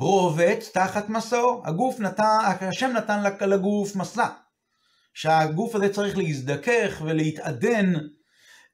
רובץ 0.00 0.70
תחת 0.74 1.08
מסעו. 1.08 1.62
הגוף 1.64 2.00
נתן, 2.00 2.38
השם 2.60 2.90
נתן 2.90 3.22
לגוף 3.40 3.96
מסע. 3.96 4.26
שהגוף 5.14 5.74
הזה 5.74 5.92
צריך 5.92 6.18
להזדכך 6.18 7.02
ולהתעדן 7.04 7.92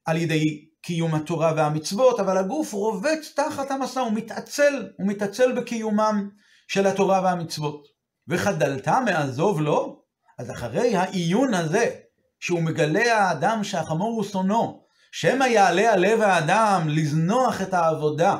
על 0.04 0.16
ידי 0.16 0.44
קיום 0.82 1.14
התורה 1.14 1.52
והמצוות, 1.56 2.20
אבל 2.20 2.38
הגוף 2.38 2.72
רובץ 2.72 3.32
תחת 3.36 3.70
המסע, 3.70 4.00
הוא 4.00 4.12
מתעצל, 4.12 4.88
הוא 4.98 5.08
מתעצל 5.08 5.52
בקיומם 5.52 6.28
של 6.68 6.86
התורה 6.86 7.22
והמצוות. 7.24 7.86
וחדלת 8.28 8.88
מעזוב 8.88 9.60
לו, 9.60 10.02
אז 10.38 10.50
אחרי 10.50 10.96
העיון 10.96 11.54
הזה, 11.54 11.90
שהוא 12.40 12.62
מגלה 12.62 13.18
האדם 13.18 13.64
שהחמור 13.64 14.16
הוא 14.16 14.24
שונאו, 14.24 14.86
שמא 15.12 15.44
יעלה 15.44 15.92
על 15.92 16.00
לב 16.00 16.20
האדם 16.20 16.88
לזנוח 16.88 17.62
את 17.62 17.74
העבודה 17.74 18.38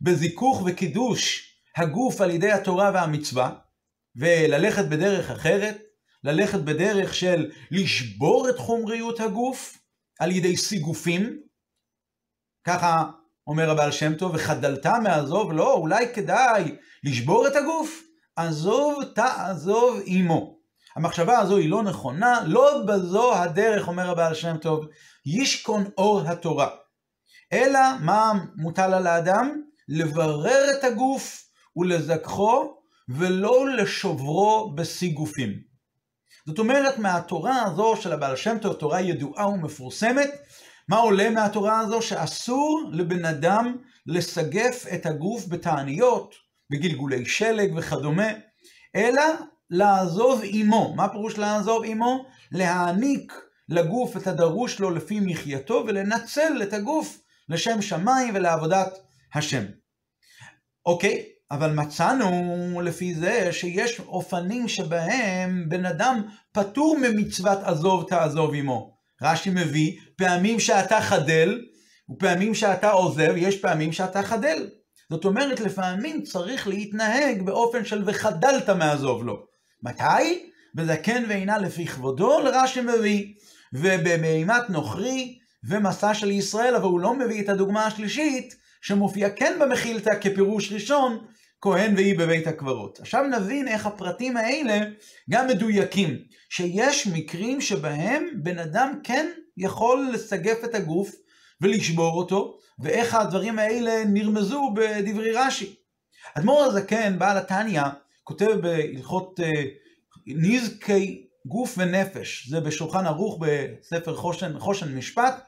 בזיכוך 0.00 0.62
וקידוש 0.66 1.51
הגוף 1.76 2.20
על 2.20 2.30
ידי 2.30 2.52
התורה 2.52 2.90
והמצווה, 2.94 3.52
וללכת 4.16 4.84
בדרך 4.84 5.30
אחרת, 5.30 5.78
ללכת 6.24 6.58
בדרך 6.58 7.14
של 7.14 7.50
לשבור 7.70 8.50
את 8.50 8.58
חומריות 8.58 9.20
הגוף 9.20 9.78
על 10.20 10.30
ידי 10.30 10.56
סיגופים, 10.56 11.40
ככה 12.64 13.04
אומר 13.46 13.70
הבעל 13.70 13.90
שם 13.92 14.14
טוב, 14.14 14.34
וחדלת 14.34 14.86
מעזוב, 14.86 15.52
לא, 15.52 15.74
אולי 15.74 16.14
כדאי 16.14 16.76
לשבור 17.04 17.46
את 17.46 17.56
הגוף, 17.56 18.02
עזוב 18.36 19.04
תעזוב 19.14 20.00
עמו. 20.04 20.58
המחשבה 20.96 21.38
הזו 21.38 21.56
היא 21.56 21.70
לא 21.70 21.82
נכונה, 21.82 22.40
לא 22.46 22.82
בזו 22.86 23.34
הדרך, 23.34 23.88
אומר 23.88 24.10
הבעל 24.10 24.34
שם 24.34 24.56
טוב, 24.56 24.86
ישכון 25.26 25.84
אור 25.98 26.20
התורה. 26.20 26.68
אלא 27.52 27.80
מה 28.00 28.32
מוטל 28.56 28.94
על 28.94 29.06
האדם? 29.06 29.62
לברר 29.88 30.64
את 30.78 30.84
הגוף 30.84 31.51
ולזכחו, 31.76 32.74
ולא 33.08 33.68
לשוברו 33.68 34.72
בסיגופים. 34.74 35.72
זאת 36.46 36.58
אומרת, 36.58 36.98
מהתורה 36.98 37.62
הזו 37.62 37.94
של 38.00 38.12
הבעל 38.12 38.36
שם 38.36 38.58
טוב, 38.58 38.72
תורה 38.72 39.00
ידועה 39.00 39.48
ומפורסמת, 39.48 40.30
מה 40.88 40.96
עולה 40.96 41.30
מהתורה 41.30 41.80
הזו? 41.80 42.02
שאסור 42.02 42.90
לבן 42.92 43.24
אדם 43.24 43.76
לסגף 44.06 44.84
את 44.94 45.06
הגוף 45.06 45.46
בתעניות, 45.48 46.34
בגלגולי 46.70 47.24
שלג 47.24 47.72
וכדומה, 47.76 48.28
אלא 48.96 49.22
לעזוב 49.70 50.40
עמו. 50.44 50.94
מה 50.96 51.08
פירוש 51.08 51.38
לעזוב 51.38 51.82
עמו? 51.84 52.24
להעניק 52.52 53.32
לגוף 53.68 54.16
את 54.16 54.26
הדרוש 54.26 54.80
לו 54.80 54.90
לפי 54.90 55.20
מחייתו 55.20 55.84
ולנצל 55.86 56.62
את 56.62 56.72
הגוף 56.72 57.18
לשם 57.48 57.82
שמיים 57.82 58.34
ולעבודת 58.34 58.98
השם. 59.34 59.64
אוקיי, 60.86 61.31
אבל 61.52 61.72
מצאנו 61.72 62.80
לפי 62.84 63.14
זה 63.14 63.52
שיש 63.52 64.00
אופנים 64.00 64.68
שבהם 64.68 65.64
בן 65.68 65.86
אדם 65.86 66.22
פטור 66.52 66.98
ממצוות 66.98 67.58
עזוב 67.62 68.06
תעזוב 68.08 68.54
עמו. 68.54 68.96
רש"י 69.22 69.50
מביא 69.50 69.92
פעמים 70.16 70.60
שאתה 70.60 71.00
חדל 71.00 71.60
ופעמים 72.10 72.54
שאתה 72.54 72.90
עוזב, 72.90 73.32
יש 73.36 73.60
פעמים 73.60 73.92
שאתה 73.92 74.22
חדל. 74.22 74.68
זאת 75.10 75.24
אומרת, 75.24 75.60
לפעמים 75.60 76.22
צריך 76.22 76.68
להתנהג 76.68 77.42
באופן 77.42 77.84
של 77.84 78.02
וחדלת 78.06 78.70
מעזוב 78.70 79.24
לו. 79.24 79.36
מתי? 79.82 80.48
בזקן 80.74 81.24
ועינה 81.28 81.58
לפי 81.58 81.86
כבודו, 81.86 82.40
לרש"י 82.40 82.80
מביא. 82.80 83.34
ובמימת 83.72 84.70
נוכרי 84.70 85.38
ומסע 85.68 86.14
של 86.14 86.30
ישראל, 86.30 86.74
אבל 86.74 86.84
הוא 86.84 87.00
לא 87.00 87.14
מביא 87.14 87.42
את 87.42 87.48
הדוגמה 87.48 87.86
השלישית, 87.86 88.54
שמופיע 88.82 89.30
כן 89.30 89.58
במחילתא 89.60 90.10
כפירוש 90.20 90.72
ראשון, 90.72 91.18
כהן 91.62 91.94
והיא 91.94 92.18
בבית 92.18 92.46
הקברות. 92.46 93.00
עכשיו 93.00 93.22
נבין 93.22 93.68
איך 93.68 93.86
הפרטים 93.86 94.36
האלה 94.36 94.80
גם 95.30 95.48
מדויקים, 95.48 96.18
שיש 96.50 97.06
מקרים 97.06 97.60
שבהם 97.60 98.28
בן 98.42 98.58
אדם 98.58 98.98
כן 99.04 99.30
יכול 99.56 100.10
לסגף 100.14 100.64
את 100.64 100.74
הגוף 100.74 101.10
ולשבור 101.60 102.18
אותו, 102.18 102.58
ואיך 102.78 103.14
הדברים 103.14 103.58
האלה 103.58 104.04
נרמזו 104.04 104.74
בדברי 104.74 105.32
רש"י. 105.32 105.74
אדמו"ר 106.34 106.62
הזקן, 106.62 107.18
בעל 107.18 107.36
התניא, 107.36 107.82
כותב 108.24 108.50
בהלכות 108.62 109.40
uh, 109.40 109.44
נזקי 110.26 111.26
גוף 111.46 111.74
ונפש, 111.78 112.48
זה 112.48 112.60
בשולחן 112.60 113.06
ערוך 113.06 113.38
בספר 113.40 114.16
חושן, 114.16 114.58
חושן 114.58 114.96
משפט, 114.96 115.44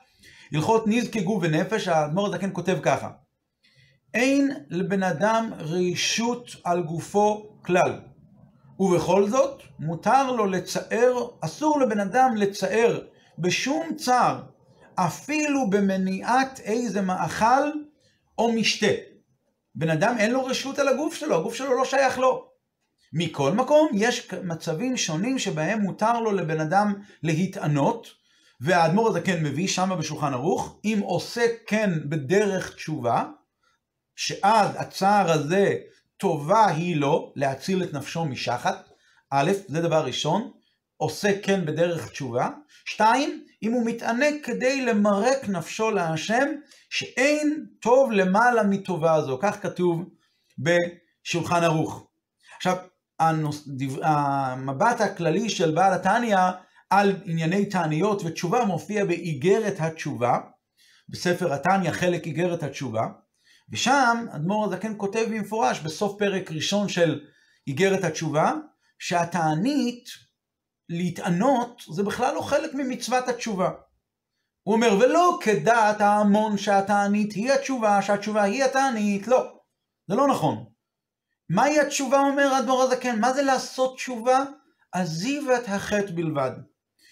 הלכות 0.52 0.84
נזקי 0.86 1.20
גוף 1.20 1.42
ונפש, 1.42 1.88
האדמו"ר 1.88 2.26
הזקן 2.26 2.50
כותב 2.52 2.78
ככה: 2.82 3.10
אין 4.14 4.50
לבן 4.70 5.02
אדם 5.02 5.50
רשות 5.58 6.50
על 6.64 6.82
גופו 6.82 7.46
כלל. 7.64 8.00
ובכל 8.80 9.28
זאת, 9.28 9.62
מותר 9.78 10.32
לו 10.32 10.46
לצער, 10.46 11.28
אסור 11.40 11.80
לבן 11.80 12.00
אדם 12.00 12.36
לצער 12.36 13.00
בשום 13.38 13.94
צער, 13.96 14.42
אפילו 14.94 15.70
במניעת 15.70 16.60
איזה 16.60 17.02
מאכל 17.02 17.70
או 18.38 18.52
משתה. 18.52 18.86
בן 19.74 19.90
אדם 19.90 20.14
אין 20.18 20.30
לו 20.30 20.44
רשות 20.44 20.78
על 20.78 20.88
הגוף 20.88 21.14
שלו, 21.14 21.36
הגוף 21.36 21.54
שלו 21.54 21.76
לא 21.76 21.84
שייך 21.84 22.18
לו. 22.18 22.48
מכל 23.12 23.52
מקום, 23.52 23.88
יש 23.94 24.32
מצבים 24.44 24.96
שונים 24.96 25.38
שבהם 25.38 25.80
מותר 25.80 26.20
לו 26.20 26.32
לבן 26.32 26.60
אדם 26.60 26.94
להתענות, 27.22 28.08
והאדמו"ר 28.60 29.08
הזה 29.08 29.20
כן 29.20 29.44
מביא 29.44 29.68
שמה 29.68 29.96
בשולחן 29.96 30.32
ערוך, 30.32 30.80
אם 30.84 31.00
עושה 31.02 31.46
כן 31.66 31.90
בדרך 32.08 32.74
תשובה, 32.74 33.24
שעד 34.16 34.76
הצער 34.76 35.30
הזה 35.30 35.74
טובה 36.16 36.66
היא 36.66 36.96
לו 36.96 37.32
להציל 37.36 37.82
את 37.82 37.92
נפשו 37.92 38.24
משחת, 38.24 38.88
א', 39.30 39.52
זה 39.68 39.80
דבר 39.80 40.04
ראשון, 40.04 40.50
עושה 40.96 41.40
כן 41.42 41.66
בדרך 41.66 42.10
תשובה, 42.10 42.50
שתיים, 42.84 43.44
אם 43.62 43.72
הוא 43.72 43.86
מתענק 43.86 44.34
כדי 44.44 44.86
למרק 44.86 45.48
נפשו 45.48 45.90
להשם, 45.90 46.48
שאין 46.90 47.66
טוב 47.80 48.12
למעלה 48.12 48.62
מטובה 48.62 49.22
זו, 49.22 49.38
כך 49.42 49.62
כתוב 49.62 50.04
בשולחן 50.58 51.64
ערוך. 51.64 52.06
עכשיו, 52.56 52.76
הנוס, 53.20 53.68
המבט 54.02 55.00
הכללי 55.00 55.50
של 55.50 55.74
בעל 55.74 55.92
התניא 55.92 56.38
על 56.90 57.16
ענייני 57.24 57.66
תעניות 57.66 58.22
ותשובה 58.24 58.64
מופיע 58.64 59.04
באיגרת 59.04 59.76
התשובה, 59.78 60.38
בספר 61.08 61.52
התניא 61.52 61.90
חלק 61.90 62.26
איגרת 62.26 62.62
התשובה, 62.62 63.06
ושם 63.72 64.26
אדמו"ר 64.30 64.64
הזקן 64.64 64.94
כותב 64.96 65.26
במפורש 65.30 65.80
בסוף 65.80 66.18
פרק 66.18 66.50
ראשון 66.50 66.88
של 66.88 67.20
איגרת 67.66 68.04
התשובה, 68.04 68.52
שהתענית 68.98 70.08
להתענות 70.88 71.82
זה 71.92 72.02
בכלל 72.02 72.34
לא 72.34 72.40
חלק 72.40 72.74
ממצוות 72.74 73.28
התשובה. 73.28 73.70
הוא 74.62 74.74
אומר, 74.74 74.98
ולא 75.00 75.38
כדעת 75.42 76.00
ההמון 76.00 76.58
שהתענית 76.58 77.32
היא 77.32 77.52
התשובה, 77.52 78.02
שהתשובה 78.02 78.42
היא 78.42 78.64
התענית, 78.64 79.28
לא. 79.28 79.58
זה 80.08 80.16
לא 80.16 80.28
נכון. 80.28 80.64
מהי 81.50 81.80
התשובה, 81.80 82.18
אומר 82.20 82.58
אדמו"ר 82.58 82.82
הזקן? 82.82 83.20
מה 83.20 83.32
זה 83.32 83.42
לעשות 83.42 83.96
תשובה? 83.96 84.44
עזיבת 84.92 85.68
החטא 85.68 86.12
בלבד. 86.14 86.50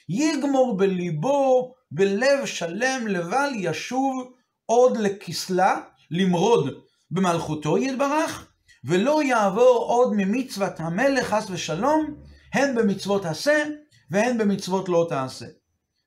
יגמור 0.09 0.77
בליבו, 0.77 1.75
בלב 1.91 2.47
שלם, 2.47 3.07
לבל 3.07 3.51
ישוב 3.55 4.33
עוד 4.67 4.97
לכסלה, 4.97 5.81
למרוד 6.13 6.75
במלכותו 7.11 7.79
יתברך, 7.79 8.47
ולא 8.85 9.23
יעבור 9.23 9.85
עוד 9.89 10.13
ממצוות 10.17 10.73
המלך 10.81 11.27
חס 11.27 11.51
ושלום, 11.51 12.15
הן 12.53 12.75
במצוות 12.75 13.25
עשה 13.25 13.65
והן 14.11 14.39
במצוות 14.39 14.89
לא 14.89 15.07
תעשה. 15.09 15.47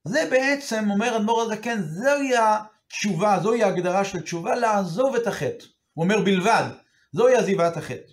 זה 0.08 0.28
בעצם, 0.32 0.92
אומר 0.92 1.18
אדמו"ר 1.18 1.42
הזקן, 1.42 1.82
זוהי 1.82 2.32
התשובה, 2.38 3.40
זוהי 3.44 3.64
ההגדרה 3.64 4.06
של 4.06 4.20
תשובה, 4.20 4.56
לעזוב 4.56 5.16
את 5.16 5.28
החטא. 5.28 5.66
הוא 5.94 6.04
אומר 6.04 6.22
בלבד, 6.22 6.64
זוהי 7.12 7.36
עזיבת 7.36 7.78
החטא. 7.78 8.12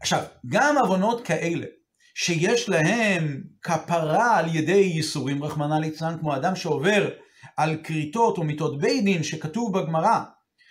עכשיו, 0.00 0.22
גם 0.46 0.78
עוונות 0.78 1.26
כאלה, 1.26 1.66
שיש 2.14 2.68
להם 2.68 3.42
כפרה 3.62 4.36
על 4.36 4.56
ידי 4.56 4.90
ייסורים, 4.94 5.44
רחמנא 5.44 5.74
ליצלן, 5.74 6.18
כמו 6.20 6.36
אדם 6.36 6.56
שעובר 6.56 7.08
על 7.56 7.76
כריתות 7.84 8.38
ומיתות 8.38 8.78
בית 8.78 9.04
דין 9.04 9.22
שכתוב 9.22 9.78
בגמרא, 9.78 10.20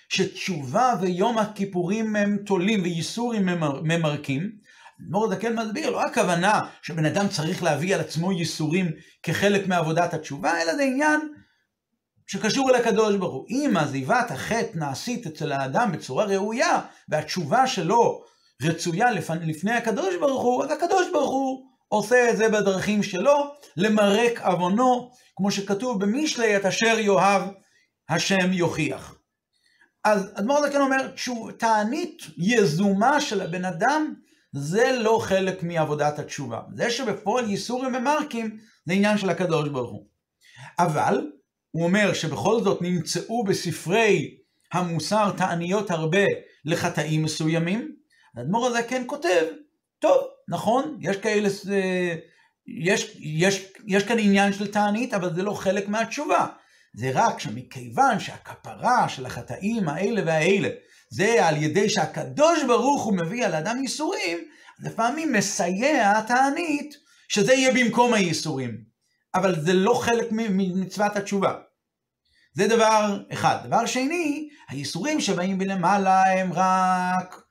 שתשובה 0.10 0.94
ויום 1.02 1.38
הכיפורים 1.38 2.16
הם 2.16 2.38
תולים 2.46 2.84
וייסורים 2.84 3.46
ממרקים, 3.84 4.52
אדמו"ר 5.02 5.26
הזקן 5.26 5.56
מסביר, 5.56 5.90
לא 5.90 6.06
הכוונה 6.06 6.62
שבן 6.82 7.06
אדם 7.06 7.28
צריך 7.28 7.64
להביא 7.64 7.96
על 7.96 8.02
עצמו 8.02 8.32
ייסורים 8.32 8.92
כחלק 9.24 9.68
מעבודת 9.68 10.14
התשובה, 10.14 10.62
אלא 10.62 10.76
זה 10.76 10.84
עניין 10.84 11.20
שקשור 12.28 12.70
אל 12.70 12.76
הקדוש 12.76 13.16
ברוך 13.16 13.34
הוא. 13.34 13.46
אם 13.50 13.74
עזיבת 13.78 14.32
החטא 14.32 14.78
נעשית 14.78 15.28
אצל 15.28 15.52
האדם 15.52 15.92
בצורה 15.92 16.26
ראויה, 16.26 16.82
והתשובה 17.10 17.68
שלו 17.68 18.24
רצויה 18.62 19.12
לפני 19.42 19.72
הקדוש 19.72 20.16
ברוך 20.20 20.42
הוא, 20.42 20.64
אז 20.64 20.72
הקדוש 20.72 21.08
ברוך 21.12 21.32
הוא 21.32 21.66
עושה 21.88 22.30
את 22.30 22.38
זה 22.38 22.50
בדרכים 22.50 23.04
שלו, 23.04 23.54
למרק 23.78 24.42
עוונו, 24.42 25.12
כמו 25.36 25.52
שכתוב 25.52 26.06
במשלי, 26.06 26.58
את 26.58 26.66
אשר 26.66 27.00
יאהב 27.00 27.42
השם 28.10 28.54
יוכיח. 28.54 29.16
אז 30.04 30.32
אדמו"ר 30.36 30.68
זקן 30.68 30.82
אומר, 30.82 31.12
תענית 31.58 32.22
יזומה 32.38 33.22
של 33.22 33.42
הבן 33.42 33.66
אדם, 33.66 34.14
זה 34.52 34.98
לא 35.00 35.20
חלק 35.22 35.64
מעבודת 35.64 36.20
התשובה. 36.20 36.62
זה 36.76 36.90
שבפועל 36.90 37.50
ייסורים 37.50 37.96
ומרקים, 37.96 38.58
זה 38.86 38.94
עניין 38.94 39.18
של 39.18 39.30
הקדוש 39.30 39.70
ברוך 39.70 39.92
הוא. 39.92 40.06
אבל, 40.80 41.32
הוא 41.72 41.84
אומר 41.84 42.14
שבכל 42.14 42.62
זאת 42.64 42.82
נמצאו 42.82 43.44
בספרי 43.44 44.38
המוסר 44.74 45.32
תעניות 45.38 45.92
הרבה 45.92 46.26
לחטאים 46.66 47.24
מסוימים, 47.24 47.96
האדמו"ר 48.38 48.68
הזה 48.68 48.84
כן 48.84 49.04
כותב, 49.08 49.46
טוב, 50.00 50.24
נכון, 50.48 50.98
יש 51.02 51.18
כאלה, 51.18 51.50
יש, 52.68 53.18
יש, 53.20 53.74
יש 53.88 54.04
כאן 54.04 54.20
עניין 54.20 54.54
של 54.54 54.72
תענית, 54.72 55.14
אבל 55.14 55.36
זה 55.36 55.44
לא 55.44 55.54
חלק 55.54 55.88
מהתשובה. 55.88 56.48
זה 56.96 57.12
רק 57.14 57.40
שמכיוון 57.40 58.20
שהכפרה 58.20 59.10
של 59.10 59.26
החטאים 59.26 59.90
האלה 59.90 60.22
והאלה, 60.26 60.70
זה 61.10 61.48
על 61.48 61.64
ידי 61.64 61.90
שהקדוש 61.90 62.64
ברוך 62.64 63.04
הוא 63.04 63.14
מביא 63.18 63.46
על 63.46 63.56
אדם 63.56 63.78
ייסורים, 63.82 64.38
לפעמים 64.80 65.34
מסייע 65.34 66.12
התענית 66.18 66.96
שזה 67.28 67.54
יהיה 67.54 67.74
במקום 67.74 68.14
הייסורים. 68.14 68.94
אבל 69.36 69.62
זה 69.62 69.74
לא 69.74 69.94
חלק 69.94 70.28
ממצוות 70.32 71.16
התשובה. 71.16 71.54
זה 72.54 72.68
דבר 72.68 73.20
אחד. 73.34 73.58
דבר 73.66 73.86
שני, 73.86 74.50
הייסורים 74.70 75.22
שבאים 75.22 75.58
מלמעלה 75.58 76.24
הם 76.34 76.54
רק 76.54 77.42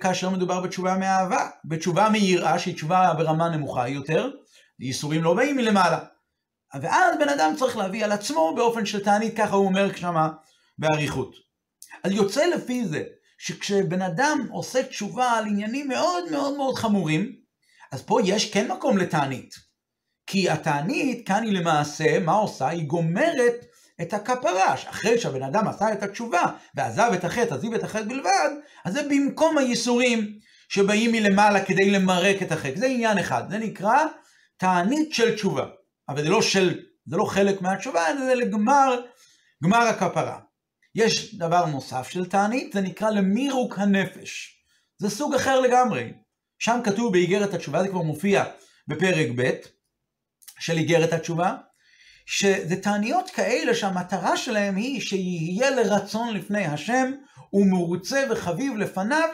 כאשר 0.00 0.30
מדובר 0.30 0.60
בתשובה 0.60 0.96
מאהבה, 0.96 1.48
בתשובה 1.64 2.08
מיראה 2.08 2.58
שהיא 2.58 2.74
תשובה 2.74 3.14
ברמה 3.18 3.48
נמוכה 3.48 3.88
יותר, 3.88 4.30
ייסורים 4.80 5.22
לא 5.22 5.34
באים 5.34 5.56
מלמעלה. 5.56 5.98
ואז 6.82 7.14
בן 7.18 7.28
אדם 7.28 7.54
צריך 7.58 7.76
להביא 7.76 8.04
על 8.04 8.12
עצמו 8.12 8.54
באופן 8.56 8.86
של 8.86 9.04
תענית, 9.04 9.36
ככה 9.36 9.56
הוא 9.56 9.66
אומר 9.66 9.96
שמה 9.96 10.28
באריכות. 10.78 11.34
אז 12.04 12.12
יוצא 12.12 12.46
לפי 12.46 12.84
זה, 12.84 13.02
שכשבן 13.38 14.02
אדם 14.02 14.46
עושה 14.50 14.82
תשובה 14.82 15.30
על 15.30 15.46
עניינים 15.46 15.88
מאוד 15.88 16.30
מאוד 16.30 16.56
מאוד 16.56 16.74
חמורים, 16.74 17.32
אז 17.92 18.02
פה 18.02 18.18
יש 18.24 18.52
כן 18.52 18.72
מקום 18.72 18.98
לתענית. 18.98 19.54
כי 20.26 20.50
התענית 20.50 21.26
כאן 21.26 21.42
היא 21.42 21.52
למעשה, 21.52 22.18
מה 22.18 22.32
עושה? 22.32 22.68
היא 22.68 22.86
גומרת 22.86 23.54
את 24.02 24.12
הכפרה, 24.14 24.74
אחרי 24.74 25.18
שהבן 25.18 25.42
אדם 25.42 25.68
עשה 25.68 25.92
את 25.92 26.02
התשובה 26.02 26.42
ועזב 26.74 27.10
את 27.14 27.24
החטא, 27.24 27.54
עזיב 27.54 27.74
את 27.74 27.82
החטא 27.82 28.04
בלבד, 28.04 28.50
אז 28.84 28.92
זה 28.92 29.02
במקום 29.02 29.58
הייסורים 29.58 30.38
שבאים 30.68 31.12
מלמעלה 31.12 31.64
כדי 31.64 31.90
למרק 31.90 32.42
את 32.42 32.52
החטא. 32.52 32.78
זה 32.78 32.86
עניין 32.86 33.18
אחד, 33.18 33.50
זה 33.50 33.58
נקרא 33.58 34.04
תענית 34.56 35.14
של 35.14 35.34
תשובה. 35.34 35.66
אבל 36.08 36.22
זה 36.22 36.28
לא 36.28 36.42
של, 36.42 36.80
זה 37.06 37.16
לא 37.16 37.24
חלק 37.24 37.62
מהתשובה, 37.62 38.04
זה 38.18 38.34
לגמר, 38.34 39.00
גמר 39.64 39.78
הכפרה. 39.78 40.38
יש 40.94 41.34
דבר 41.34 41.66
נוסף 41.66 42.08
של 42.08 42.26
תענית, 42.26 42.72
זה 42.72 42.80
נקרא 42.80 43.10
למירוק 43.10 43.78
הנפש. 43.78 44.62
זה 44.98 45.10
סוג 45.10 45.34
אחר 45.34 45.60
לגמרי. 45.60 46.12
שם 46.58 46.80
כתוב 46.84 47.12
באיגרת 47.12 47.54
התשובה, 47.54 47.82
זה 47.82 47.88
כבר 47.88 48.02
מופיע 48.02 48.44
בפרק 48.88 49.26
ב' 49.36 49.50
של 50.58 50.76
איגרת 50.76 51.12
התשובה, 51.12 51.56
שזה 52.26 52.76
תעניות 52.82 53.30
כאלה 53.30 53.74
שהמטרה 53.74 54.36
שלהם 54.36 54.76
היא 54.76 55.00
שיהיה 55.00 55.70
לרצון 55.70 56.34
לפני 56.34 56.64
השם 56.64 57.12
ומרוצה 57.52 58.24
וחביב 58.30 58.76
לפניו 58.76 59.28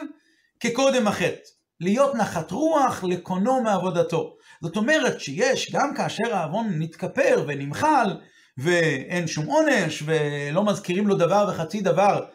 כקודם 0.59 1.07
החטא. 1.07 1.49
להיות 1.79 2.15
נחת 2.15 2.51
רוח 2.51 3.03
לקונו 3.03 3.61
מעבודתו. 3.61 4.35
זאת 4.61 4.77
אומרת 4.77 5.19
שיש, 5.19 5.71
גם 5.71 5.95
כאשר 5.95 6.35
העוון 6.35 6.69
נתכפר 6.79 7.43
ונמחל, 7.47 8.17
ואין 8.57 9.27
שום 9.27 9.45
עונש, 9.45 10.03
ולא 10.05 10.65
מזכירים 10.65 11.07
לו 11.07 11.15
דבר 11.15 11.49
וחצי 11.49 11.81
דבר 11.81 12.25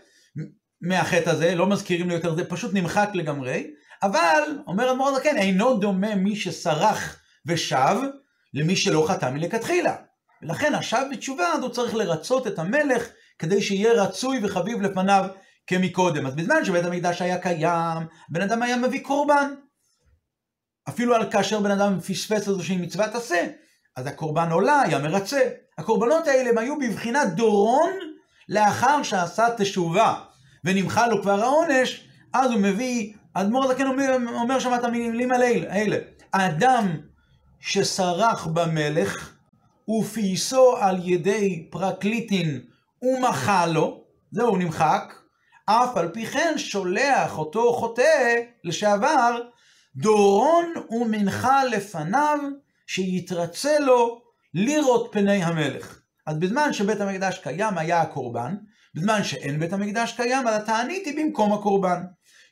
מהחטא 0.81 1.31
הזה, 1.31 1.55
לא 1.55 1.66
מזכירים 1.66 2.09
לו 2.09 2.14
יותר, 2.14 2.35
זה 2.35 2.44
פשוט 2.44 2.74
נמחק 2.74 3.11
לגמרי, 3.14 3.66
אבל, 4.03 4.42
אומר 4.66 4.90
אדמו"ר 4.90 5.09
הזקן, 5.09 5.37
אינו 5.37 5.77
דומה 5.77 6.14
מי 6.14 6.37
שסרח 6.37 7.16
ושב 7.46 7.96
למי 8.55 8.77
שלא 8.77 9.05
חטא 9.09 9.31
מלכתחילה. 9.31 9.96
ולכן 10.42 10.74
השב 10.74 11.03
בתשובה, 11.12 11.53
אז 11.53 11.62
הוא 11.62 11.70
צריך 11.70 11.94
לרצות 11.94 12.46
את 12.46 12.59
המלך, 12.59 13.09
כדי 13.38 13.62
שיהיה 13.62 13.92
רצוי 13.92 14.40
וחביב 14.42 14.83
לפניו 14.83 15.24
כמקודם. 15.68 16.26
אז 16.26 16.35
בזמן 16.35 16.64
שבית 16.64 16.85
המקדש 16.85 17.22
היה 17.22 17.38
קיים, 17.38 18.07
בן 18.28 18.40
אדם 18.40 18.62
היה 18.62 18.76
מביא 18.76 19.02
קורבן. 19.02 19.54
אפילו 20.88 21.14
על 21.14 21.31
כאשר 21.31 21.61
בן 21.61 21.70
אדם 21.70 22.00
פספס 22.00 22.48
איזושהי 22.48 22.76
מצוות 22.76 23.14
עשה, 23.14 23.46
אז 23.96 24.07
הקורבן 24.07 24.50
עולה, 24.50 24.83
היה 24.83 24.98
מרצה. 24.98 25.40
הקורבנות 25.78 26.26
האלה 26.26 26.50
הם 26.50 26.59
היו 26.59 26.78
בבחינת 26.78 27.28
דורון 27.35 27.90
לאחר 28.48 29.02
שעשה 29.02 29.46
תשובה, 29.57 30.14
ונמחל 30.64 31.09
לו 31.09 31.22
כבר 31.22 31.42
העונש, 31.42 32.09
אז 32.33 32.50
הוא 32.50 32.61
מביא, 32.61 33.14
אדמו"ר 33.35 33.64
הזקן 33.64 33.87
אומר, 33.87 34.16
אומר 34.35 34.59
שם 34.59 34.74
את 34.74 34.85
המילים 34.85 35.33
האלה, 35.33 35.96
האדם 36.33 36.96
שסרח 37.61 38.46
במלך, 38.46 39.35
ופייסו 39.88 40.76
על 40.76 41.09
ידי 41.09 41.68
פרקליטין 41.70 42.61
ומחה 43.02 43.66
לו, 43.66 44.04
זהו 44.31 44.57
נמחק, 44.57 45.14
אף 45.70 45.96
על 45.96 46.09
פי 46.09 46.26
כן 46.26 46.54
שולח 46.57 47.38
אותו 47.38 47.72
חוטא 47.72 48.35
לשעבר, 48.64 49.40
דורון 49.96 50.72
ומנחה 50.90 51.64
לפניו, 51.64 52.38
שיתרצה 52.87 53.78
לו 53.78 54.22
לראות 54.54 55.09
פני 55.12 55.44
המלך. 55.44 56.00
אז 56.26 56.38
בזמן 56.38 56.72
שבית 56.72 57.00
המקדש 57.00 57.38
קיים 57.38 57.78
היה 57.78 58.00
הקורבן, 58.00 58.54
בזמן 58.94 59.24
שאין 59.24 59.61
בית 59.61 59.72
המקדש 59.72 60.12
קיים, 60.12 60.48
אז 60.48 60.62
התענית 60.62 61.07
היא 61.07 61.24
במקום 61.24 61.52
הקורבן. 61.52 62.02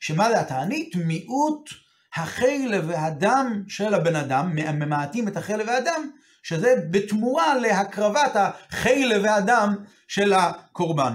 שמה 0.00 0.28
זה 0.28 0.40
התענית? 0.40 0.96
מיעוט 0.96 1.70
החלב 2.16 2.84
והדם 2.88 3.62
של 3.68 3.94
הבן 3.94 4.16
אדם, 4.16 4.52
ממעטים 4.54 5.28
את 5.28 5.36
החלב 5.36 5.68
והדם, 5.68 6.10
שזה 6.42 6.74
בתמורה 6.90 7.54
להקרבת 7.54 8.36
החלב 8.36 9.22
והדם 9.24 9.74
של 10.08 10.32
הקורבן. 10.32 11.12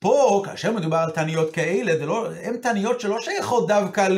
פה, 0.00 0.42
כאשר 0.44 0.72
מדובר 0.72 0.96
על 0.96 1.10
תעניות 1.10 1.54
כאלה, 1.54 2.06
לא, 2.06 2.28
הן 2.42 2.56
תעניות 2.56 3.00
שלא 3.00 3.20
שייכות 3.20 3.68
דווקא 3.68 4.08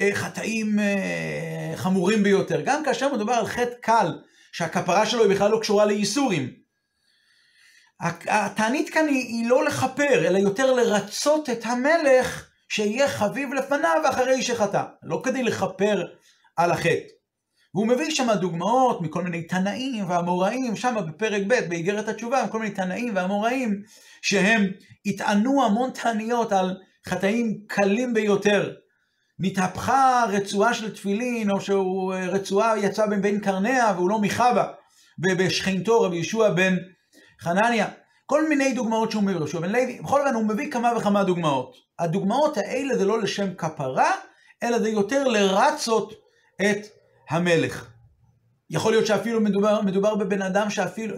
לחטאים 0.00 0.78
אה, 0.78 1.72
חמורים 1.76 2.22
ביותר. 2.22 2.60
גם 2.64 2.84
כאשר 2.84 3.14
מדובר 3.14 3.32
על 3.32 3.46
חטא 3.46 3.74
קל, 3.80 4.18
שהכפרה 4.52 5.06
שלו 5.06 5.22
היא 5.22 5.30
בכלל 5.30 5.50
לא 5.50 5.58
קשורה 5.60 5.84
לייסורים. 5.84 6.52
התענית 8.28 8.90
כאן 8.90 9.08
היא, 9.08 9.26
היא 9.26 9.48
לא 9.48 9.64
לכפר, 9.64 10.26
אלא 10.26 10.38
יותר 10.38 10.72
לרצות 10.74 11.50
את 11.50 11.66
המלך 11.66 12.48
שיהיה 12.68 13.08
חביב 13.08 13.52
לפניו 13.54 14.02
אחרי 14.10 14.42
שחטא. 14.42 14.82
לא 15.02 15.20
כדי 15.24 15.42
לכפר 15.42 16.02
על 16.56 16.70
החטא. 16.70 17.21
והוא 17.74 17.86
מביא 17.86 18.10
שם 18.10 18.28
דוגמאות 18.40 19.00
מכל 19.00 19.22
מיני 19.22 19.42
תנאים 19.42 20.10
ואמוראים, 20.10 20.76
שם 20.76 20.94
בפרק 21.08 21.42
ב' 21.46 21.68
באיגרת 21.68 22.08
התשובה, 22.08 22.48
כל 22.48 22.58
מיני 22.58 22.74
תנאים 22.74 23.12
ואמוראים, 23.16 23.82
שהם 24.22 24.66
יטענו 25.04 25.64
המון 25.64 25.90
תעניות 25.90 26.52
על 26.52 26.76
חטאים 27.06 27.58
קלים 27.66 28.14
ביותר. 28.14 28.74
נתהפכה 29.38 30.24
רצועה 30.28 30.74
של 30.74 30.94
תפילין, 30.94 31.50
או 31.50 31.60
שרצועה 31.60 32.78
יצאה 32.78 33.06
בין 33.06 33.22
בין 33.22 33.40
קרניה 33.40 33.92
והוא 33.96 34.10
לא 34.10 34.18
מיכה 34.18 34.54
בה, 34.54 34.72
בשכנתו 35.18 36.00
רבי 36.00 36.16
ישוע 36.16 36.50
בן 36.50 36.76
חנניה. 37.40 37.88
כל 38.26 38.48
מיני 38.48 38.72
דוגמאות 38.72 39.10
שהוא 39.10 39.22
מביא, 39.22 39.34
יהושע 39.34 39.60
בן 39.60 39.72
לוי, 39.72 39.98
בכל 40.02 40.20
אופן 40.20 40.34
הוא 40.34 40.44
מביא 40.44 40.70
כמה 40.70 40.92
וכמה 40.96 41.24
דוגמאות. 41.24 41.76
הדוגמאות 41.98 42.56
האלה 42.56 42.96
זה 42.96 43.04
לא 43.04 43.22
לשם 43.22 43.54
כפרה, 43.54 44.10
אלא 44.62 44.78
זה 44.78 44.88
יותר 44.88 45.28
לרצות 45.28 46.12
את 46.60 46.86
המלך. 47.32 47.86
יכול 48.70 48.92
להיות 48.92 49.06
שאפילו 49.06 49.40
מדובר, 49.40 49.82
מדובר 49.82 50.14
בבן 50.14 50.42
אדם 50.42 50.70
שאפילו, 50.70 51.16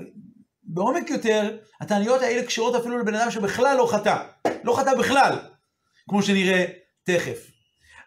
בעומק 0.63 1.11
יותר, 1.11 1.57
התעניות 1.81 2.23
האלה 2.23 2.47
קשורות 2.47 2.75
אפילו 2.75 2.99
לבן 2.99 3.15
אדם 3.15 3.31
שבכלל 3.31 3.77
לא 3.77 3.87
חטא. 3.93 4.17
לא 4.65 4.77
חטא 4.77 4.95
בכלל, 4.95 5.39
כמו 6.09 6.23
שנראה 6.23 6.65
תכף. 7.05 7.51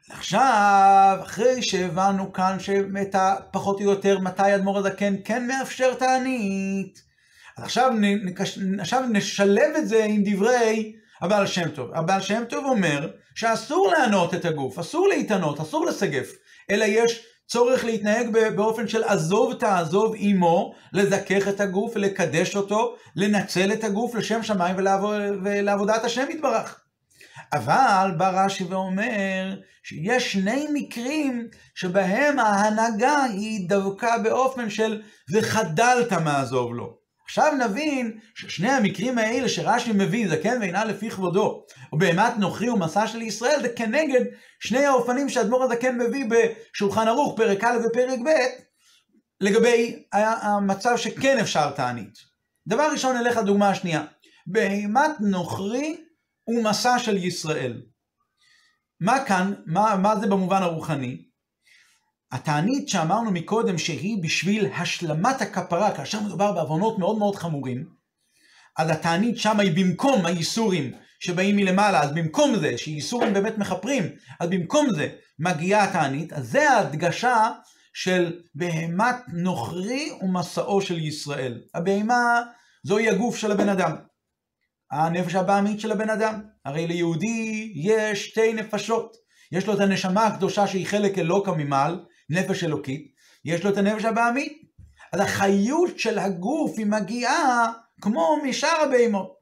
עכשיו, 0.10 1.18
אחרי 1.22 1.62
שהבנו 1.62 2.34
כאן 2.34 2.58
שאת 2.60 3.16
הפחות 3.16 3.80
או 3.80 3.84
יותר 3.84 4.20
מתי 4.20 4.56
אדמו"ר 4.56 4.78
הזקן 4.78 5.16
כן 5.26 5.48
מאפשר 5.48 5.94
תענית, 5.94 7.02
אז 7.58 7.64
עכשיו, 7.64 7.92
נקש... 8.26 8.60
עכשיו 8.80 9.04
נשלב 9.12 9.76
את 9.78 9.88
זה 9.88 10.06
עם 10.06 10.24
דברי 10.26 10.94
הבעל 11.22 11.48
שם 11.48 11.70
טוב. 11.70 11.92
הבעל 11.94 12.22
שם 12.22 12.44
טוב 12.50 12.66
אומר 12.66 13.12
שאסור 13.36 13.92
לענות 13.92 14.34
את 14.34 14.46
הגוף, 14.46 14.80
אסור 14.80 15.08
להתענות, 15.08 15.60
אסור 15.60 15.86
לסגף, 15.86 16.32
אלא 16.70 16.86
יש 16.86 17.26
צורך 17.48 17.86
להתנהג 17.86 18.30
באופן 18.56 18.88
של 18.88 19.04
עזוב 19.04 19.54
תעזוב 19.54 20.14
עמו, 20.18 20.74
לזכך 20.94 21.48
את 21.48 21.62
הגוף 21.62 21.92
ולקדש 21.96 22.56
אותו, 22.56 22.96
לנצל 23.16 23.74
את 23.74 23.84
הגוף 23.84 24.16
לשם 24.16 24.44
שמיים 24.44 24.76
ולעבוד, 24.78 25.22
ולעבודת 25.44 26.04
השם 26.04 26.26
יתברך. 26.30 26.80
אבל 27.54 28.12
בא 28.18 28.46
רש"י 28.46 28.64
ואומר 28.64 29.56
שיש 29.84 30.34
שני 30.34 30.68
מקרים 30.74 31.48
שבהם 31.76 32.40
ההנהגה 32.40 33.24
היא 33.24 33.70
דווקא 33.70 34.18
באופן 34.18 34.70
של 34.70 35.02
וחדלת 35.34 36.14
מעזוב 36.14 36.74
לו. 36.74 37.07
עכשיו 37.28 37.54
נבין 37.60 38.20
ששני 38.36 38.70
המקרים 38.70 39.18
האלה 39.18 39.50
שרש"י 39.50 39.92
מביא, 39.92 40.30
זקן 40.30 40.58
ואינה 40.62 40.86
לפי 40.86 41.10
כבודו, 41.10 41.66
או 41.94 41.98
בהמת 41.98 42.38
נוכרי 42.38 42.70
ומסע 42.70 43.08
של 43.08 43.22
ישראל, 43.22 43.62
זה 43.62 43.70
כנגד 43.70 44.26
שני 44.60 44.86
האופנים 44.86 45.30
שאדמו"ר 45.30 45.64
הזקן 45.64 45.98
מביא 45.98 46.26
בשולחן 46.30 47.08
ערוך, 47.08 47.38
פרק 47.38 47.64
א' 47.64 47.78
ופרק 47.86 48.20
ב', 48.20 48.30
לגבי 49.42 50.04
המצב 50.14 50.98
שכן 50.98 51.38
אפשר 51.40 51.72
תענית. 51.72 52.14
דבר 52.68 52.92
ראשון 52.92 53.18
נלך 53.18 53.38
לדוגמה 53.38 53.70
השנייה. 53.70 54.06
בהמת 54.48 55.12
נוכרי 55.20 55.98
ומסע 56.48 57.00
של 57.00 57.18
ישראל. 57.18 57.82
מה 59.00 59.26
כאן, 59.26 59.54
מה, 59.66 59.96
מה 59.96 60.16
זה 60.16 60.28
במובן 60.28 60.62
הרוחני? 60.62 61.27
התענית 62.32 62.90
שאמרנו 62.90 63.32
מקודם 63.32 63.78
שהיא 63.78 64.24
בשביל 64.24 64.66
השלמת 64.66 65.42
הכפרה, 65.42 65.96
כאשר 65.96 66.22
מדובר 66.22 66.52
בעוונות 66.52 67.00
מאוד 67.00 67.18
מאוד 67.18 67.36
חמורים, 67.36 67.86
אז 68.78 68.90
התענית 68.90 69.38
שם 69.38 69.60
היא 69.60 69.72
במקום 69.76 70.26
הייסורים 70.26 70.92
שבאים 71.20 71.56
מלמעלה, 71.56 72.02
אז 72.02 72.12
במקום 72.12 72.56
זה, 72.56 72.78
שייסורים 72.78 73.34
באמת 73.34 73.58
מכפרים, 73.58 74.04
אז 74.40 74.50
במקום 74.50 74.90
זה 74.90 75.10
מגיעה 75.40 75.84
התענית, 75.84 76.34
אז 76.34 76.52
זה 76.52 76.70
ההדגשה 76.70 77.52
של 77.94 78.40
בהמת 78.56 79.16
נוכרי 79.34 80.10
ומסעו 80.22 80.82
של 80.82 81.00
ישראל. 81.00 81.62
הבהמה 81.74 82.42
זוהי 82.84 83.10
הגוף 83.10 83.38
של 83.38 83.52
הבן 83.52 83.70
אדם. 83.70 83.96
הנפש 84.92 85.36
הבעמית 85.36 85.80
של 85.80 85.92
הבן 85.92 86.10
אדם. 86.10 86.42
הרי 86.66 86.88
ליהודי 86.88 87.74
יש 87.76 88.26
שתי 88.26 88.54
נפשות. 88.54 89.16
יש 89.52 89.68
לו 89.68 89.74
את 89.74 89.80
הנשמה 89.80 90.26
הקדושה 90.26 90.68
שהיא 90.68 90.88
חלק 90.88 91.18
אלוקה 91.18 91.52
ממעל, 91.52 92.06
נפש 92.30 92.64
אלוקית, 92.64 93.12
יש 93.46 93.64
לו 93.64 93.70
את 93.70 93.78
הנפש 93.78 94.06
הבעמית. 94.06 94.68
אז 95.14 95.20
החיות 95.20 96.00
של 96.00 96.20
הגוף 96.20 96.78
היא 96.78 96.86
מגיעה 96.86 97.74
כמו 98.02 98.38
משאר 98.44 98.82
הבהמות. 98.84 99.38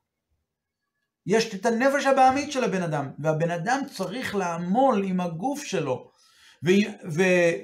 יש 1.27 1.55
את 1.55 1.65
הנפש 1.65 2.05
הבעמית 2.05 2.51
של 2.51 2.63
הבן 2.63 2.83
אדם, 2.83 3.09
והבן 3.19 3.51
אדם 3.51 3.79
צריך 3.95 4.35
לעמול 4.35 5.03
עם 5.03 5.19
הגוף 5.19 5.63
שלו, 5.63 6.11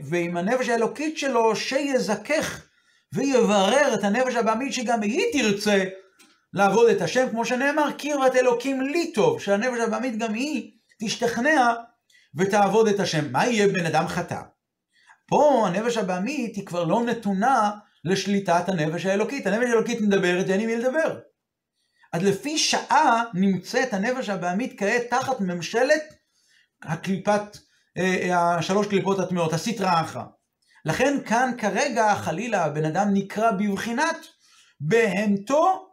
ועם 0.09 0.37
הנפש 0.37 0.69
האלוקית 0.69 1.17
שלו, 1.17 1.55
שיזכך 1.55 2.65
ויברר 3.13 3.93
את 3.93 4.03
הנפש 4.03 4.35
הבעמית 4.35 4.73
שגם 4.73 5.01
היא 5.01 5.23
תרצה 5.33 5.83
לעבוד 6.53 6.89
את 6.89 7.01
השם, 7.01 7.29
כמו 7.29 7.45
שנאמר, 7.45 7.91
קרבת 7.91 8.35
אלוקים 8.35 8.81
לי 8.81 9.11
טוב, 9.11 9.41
שהנפש 9.41 9.79
הבעמית 9.79 10.17
גם 10.17 10.33
היא 10.33 10.71
תשתכנע 11.01 11.73
ותעבוד 12.35 12.87
את 12.87 12.99
השם. 12.99 13.31
מה 13.31 13.47
יהיה 13.47 13.67
בן 13.67 13.85
אדם 13.85 14.07
חטא? 14.07 14.41
פה 15.31 15.67
הנפש 15.67 15.97
הבעמית 15.97 16.55
היא 16.55 16.65
כבר 16.65 16.83
לא 16.83 17.03
נתונה 17.03 17.71
לשליטת 18.03 18.69
הנפש 18.69 19.05
האלוקית. 19.05 19.47
הנפש 19.47 19.69
האלוקית 19.69 20.01
מדברת 20.01 20.45
ואין 20.47 20.61
עם 20.61 20.67
מי 20.67 20.75
לדבר. 20.75 21.19
אז 22.13 22.23
לפי 22.23 22.57
שעה 22.57 23.23
נמצאת 23.33 23.93
הנפש 23.93 24.29
הבעמית 24.29 24.73
כעת 24.77 25.01
תחת 25.09 25.41
ממשלת 25.41 26.03
הקליפת, 26.83 27.57
אה, 27.97 28.55
השלוש 28.57 28.87
קליפות 28.87 29.19
הטמעות, 29.19 29.53
הסטרא 29.53 30.01
אחרא. 30.01 30.23
לכן 30.85 31.17
כאן 31.25 31.51
כרגע 31.57 32.15
חלילה 32.15 32.65
הבן 32.65 32.85
אדם 32.85 33.07
נקרא 33.13 33.51
בבחינת 33.51 34.17
בהמתו 34.79 35.87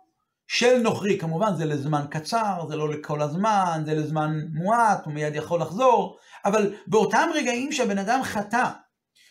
של 0.46 0.78
נוכרי. 0.78 1.18
כמובן 1.18 1.56
זה 1.56 1.64
לזמן 1.64 2.04
קצר, 2.10 2.66
זה 2.68 2.76
לא 2.76 2.88
לכל 2.88 3.22
הזמן, 3.22 3.82
זה 3.86 3.94
לזמן 3.94 4.40
מועט, 4.52 5.04
הוא 5.04 5.12
מיד 5.12 5.34
יכול 5.34 5.60
לחזור, 5.60 6.18
אבל 6.44 6.74
באותם 6.86 7.28
רגעים 7.34 7.72
שהבן 7.72 7.98
אדם 7.98 8.20
חטא 8.22 8.70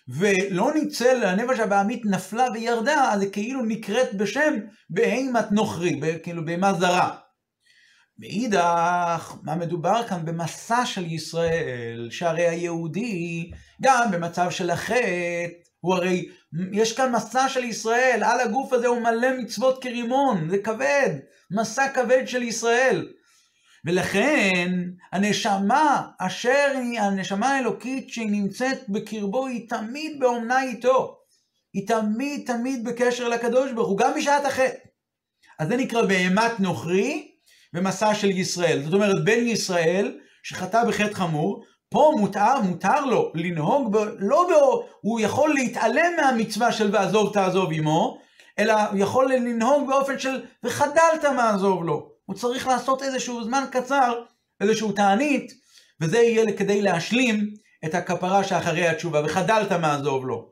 ולא 0.09 0.73
ניצל, 0.73 1.23
הנפש 1.23 1.59
הבעמית 1.59 2.05
נפלה 2.05 2.45
וירדה, 2.53 3.13
אז 3.13 3.21
היא 3.21 3.31
כאילו 3.31 3.65
נקראת 3.65 4.13
בשם 4.13 4.53
בהימת 4.89 5.51
נוכרי, 5.51 5.99
כאילו 6.23 6.45
בהמה 6.45 6.73
זרה. 6.73 7.17
מאידך, 8.19 9.35
מה 9.43 9.55
מדובר 9.55 10.07
כאן? 10.07 10.25
במסע 10.25 10.85
של 10.85 11.05
ישראל, 11.05 12.07
שהרי 12.11 12.47
היהודי, 12.47 13.51
גם 13.81 14.11
במצב 14.11 14.49
של 14.49 14.69
החטא, 14.69 15.47
הוא 15.79 15.95
הרי, 15.95 16.29
יש 16.71 16.97
כאן 16.97 17.11
מסע 17.11 17.49
של 17.49 17.63
ישראל, 17.63 18.21
על 18.23 18.39
הגוף 18.39 18.73
הזה 18.73 18.87
הוא 18.87 18.99
מלא 18.99 19.37
מצוות 19.37 19.83
כרימון, 19.83 20.49
זה 20.49 20.57
כבד, 20.57 21.09
מסע 21.51 21.89
כבד 21.89 22.27
של 22.27 22.43
ישראל. 22.43 23.07
ולכן 23.87 24.71
הנשמה 25.11 26.07
אשר 26.19 26.71
היא 26.73 26.99
הנשמה 26.99 27.55
האלוקית 27.55 28.09
שהיא 28.09 28.31
נמצאת 28.31 28.89
בקרבו 28.89 29.47
היא 29.47 29.69
תמיד 29.69 30.19
באומנה 30.19 30.63
איתו. 30.63 31.17
היא 31.73 31.87
תמיד 31.87 32.43
תמיד 32.47 32.83
בקשר 32.83 33.27
לקדוש 33.27 33.71
ברוך 33.71 33.89
הוא, 33.89 33.97
גם 33.97 34.11
בשעת 34.17 34.45
החטא. 34.45 34.77
אז 35.59 35.67
זה 35.67 35.77
נקרא 35.77 36.01
בהמת 36.01 36.59
נוכרי 36.59 37.31
ומסע 37.73 38.15
של 38.15 38.29
ישראל. 38.29 38.83
זאת 38.83 38.93
אומרת, 38.93 39.23
בן 39.23 39.47
ישראל 39.47 40.19
שחטא 40.43 40.83
בחטא 40.83 41.13
חמור, 41.13 41.63
פה 41.89 42.13
מותר, 42.19 42.61
מותר 42.61 43.05
לו 43.05 43.31
לנהוג, 43.35 43.97
ב, 43.97 43.97
לא 44.19 44.47
ב... 44.49 44.53
הוא 45.01 45.19
יכול 45.19 45.53
להתעלם 45.53 46.11
מהמצווה 46.17 46.71
של 46.71 46.89
ועזוב 46.95 47.33
תעזוב 47.33 47.69
עמו, 47.73 48.17
אלא 48.59 48.73
הוא 48.73 48.99
יכול 48.99 49.33
לנהוג 49.33 49.87
באופן 49.87 50.19
של 50.19 50.43
וחדלת 50.63 51.25
מעזוב 51.35 51.83
לו. 51.83 52.16
הוא 52.27 52.35
צריך 52.35 52.67
לעשות 52.67 53.03
איזשהו 53.03 53.43
זמן 53.43 53.63
קצר, 53.71 54.23
איזשהו 54.61 54.91
תענית, 54.91 55.53
וזה 56.01 56.17
יהיה 56.17 56.57
כדי 56.57 56.81
להשלים 56.81 57.53
את 57.85 57.95
הכפרה 57.95 58.43
שאחרי 58.43 58.87
התשובה, 58.87 59.21
וחדלת 59.25 59.71
מעזוב 59.71 60.25
לו. 60.25 60.51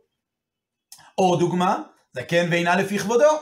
או 1.17 1.35
דוגמה, 1.35 1.81
זקן 2.13 2.47
ואינה 2.51 2.75
לפי 2.75 2.99
כבודו. 2.99 3.39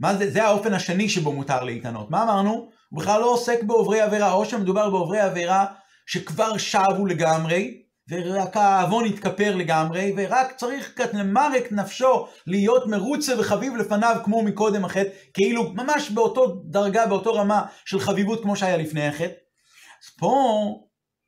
מה 0.00 0.14
זה? 0.14 0.30
זה 0.30 0.44
האופן 0.44 0.74
השני 0.74 1.08
שבו 1.08 1.32
מותר 1.32 1.64
להתענות. 1.64 2.10
מה 2.10 2.22
אמרנו? 2.22 2.70
הוא 2.90 3.00
בכלל 3.00 3.20
לא 3.20 3.32
עוסק 3.32 3.62
בעוברי 3.62 4.00
עבירה, 4.00 4.32
או 4.32 4.44
שמדובר 4.44 4.90
בעוברי 4.90 5.20
עבירה 5.20 5.66
שכבר 6.06 6.56
שבו 6.58 7.06
לגמרי, 7.06 7.81
ורק 8.12 8.56
העוון 8.56 9.04
התכפר 9.04 9.56
לגמרי, 9.56 10.12
ורק 10.16 10.52
צריך 10.56 11.00
למרק 11.12 11.72
נפשו 11.72 12.28
להיות 12.46 12.86
מרוצה 12.86 13.40
וחביב 13.40 13.76
לפניו 13.76 14.16
כמו 14.24 14.42
מקודם 14.42 14.84
החטא, 14.84 15.08
כאילו 15.34 15.72
ממש 15.72 16.10
באותו 16.10 16.46
דרגה, 16.64 17.06
באותו 17.06 17.34
רמה 17.34 17.66
של 17.84 18.00
חביבות 18.00 18.42
כמו 18.42 18.56
שהיה 18.56 18.76
לפני 18.76 19.06
החטא. 19.06 19.24
אז 19.24 20.10
פה 20.18 20.34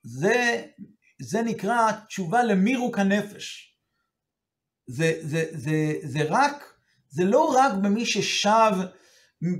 זה, 0.02 0.62
זה 1.20 1.42
נקרא 1.42 1.92
תשובה 2.08 2.42
למירוק 2.42 2.98
הנפש. 2.98 3.76
זה, 4.86 5.12
זה, 5.20 5.44
זה, 5.50 5.92
זה 6.02 6.18
רק, 6.28 6.74
זה 7.08 7.24
לא 7.24 7.54
רק 7.56 7.72
במי 7.72 8.06
ששב 8.06 8.72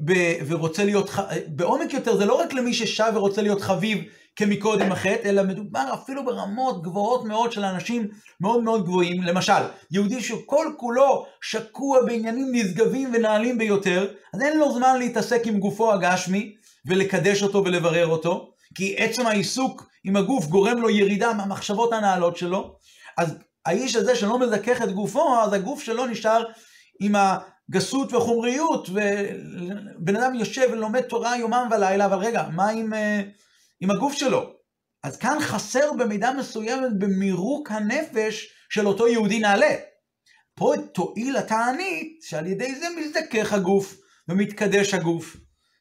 ב, 0.05 0.13
ורוצה 0.47 0.85
להיות, 0.85 1.11
בעומק 1.47 1.93
יותר, 1.93 2.17
זה 2.17 2.25
לא 2.25 2.35
רק 2.35 2.53
למי 2.53 2.75
ששב 2.75 3.13
ורוצה 3.15 3.43
להיות 3.43 3.61
חביב 3.61 4.05
כמקודם 4.37 4.93
החטא, 4.93 5.29
אלא 5.29 5.43
מדובר 5.43 5.95
אפילו 5.95 6.25
ברמות 6.25 6.83
גבוהות 6.83 7.25
מאוד 7.25 7.53
של 7.53 7.65
אנשים 7.65 8.09
מאוד 8.41 8.63
מאוד 8.63 8.85
גבוהים. 8.85 9.23
למשל, 9.23 9.63
יהודי 9.91 10.23
שכל 10.23 10.67
כולו 10.77 11.27
שקוע 11.41 12.05
בעניינים 12.07 12.49
נשגבים 12.53 13.11
ונעלים 13.15 13.59
ביותר, 13.59 14.07
אז 14.35 14.43
אין 14.43 14.59
לו 14.59 14.75
זמן 14.75 14.99
להתעסק 14.99 15.47
עם 15.47 15.59
גופו 15.59 15.93
הגשמי 15.93 16.55
ולקדש 16.87 17.43
אותו 17.43 17.65
ולברר 17.65 18.07
אותו, 18.07 18.51
כי 18.75 18.95
עצם 18.99 19.27
העיסוק 19.27 19.89
עם 20.05 20.17
הגוף 20.17 20.47
גורם 20.47 20.79
לו 20.79 20.91
ירידה 20.91 21.33
מהמחשבות 21.33 21.93
הנעלות 21.93 22.37
שלו. 22.37 22.77
אז 23.17 23.37
האיש 23.67 23.97
הזה 23.97 24.17
שלא 24.17 24.39
מזכך 24.39 24.83
את 24.83 24.93
גופו, 24.93 25.43
אז 25.43 25.53
הגוף 25.53 25.83
שלו 25.83 26.07
נשאר 26.07 26.45
עם 27.01 27.15
הגסות 27.17 28.13
והחומריות, 28.13 28.89
ובן 28.91 30.17
אדם 30.17 30.35
יושב 30.35 30.69
ולומד 30.73 31.01
תורה 31.01 31.37
יומם 31.37 31.69
ולילה, 31.71 32.05
אבל 32.05 32.19
רגע, 32.19 32.45
מה 32.53 32.69
עם... 32.69 32.95
אה, 32.95 33.23
עם 33.85 33.91
הגוף 33.91 34.13
שלו. 34.13 34.53
אז 35.03 35.17
כאן 35.17 35.37
חסר 35.41 35.93
במידה 35.93 36.33
מסוימת 36.33 36.99
במירוק 36.99 37.71
הנפש 37.71 38.49
של 38.71 38.87
אותו 38.87 39.09
יהודי 39.09 39.39
נעלה. 39.39 39.75
פה 40.55 40.75
תועיל 40.95 41.37
התענית 41.37 42.23
שעל 42.23 42.47
ידי 42.47 42.75
זה 42.75 42.87
מזדכך 42.97 43.53
הגוף 43.53 43.97
ומתקדש 44.29 44.95
הגוף. 44.95 45.37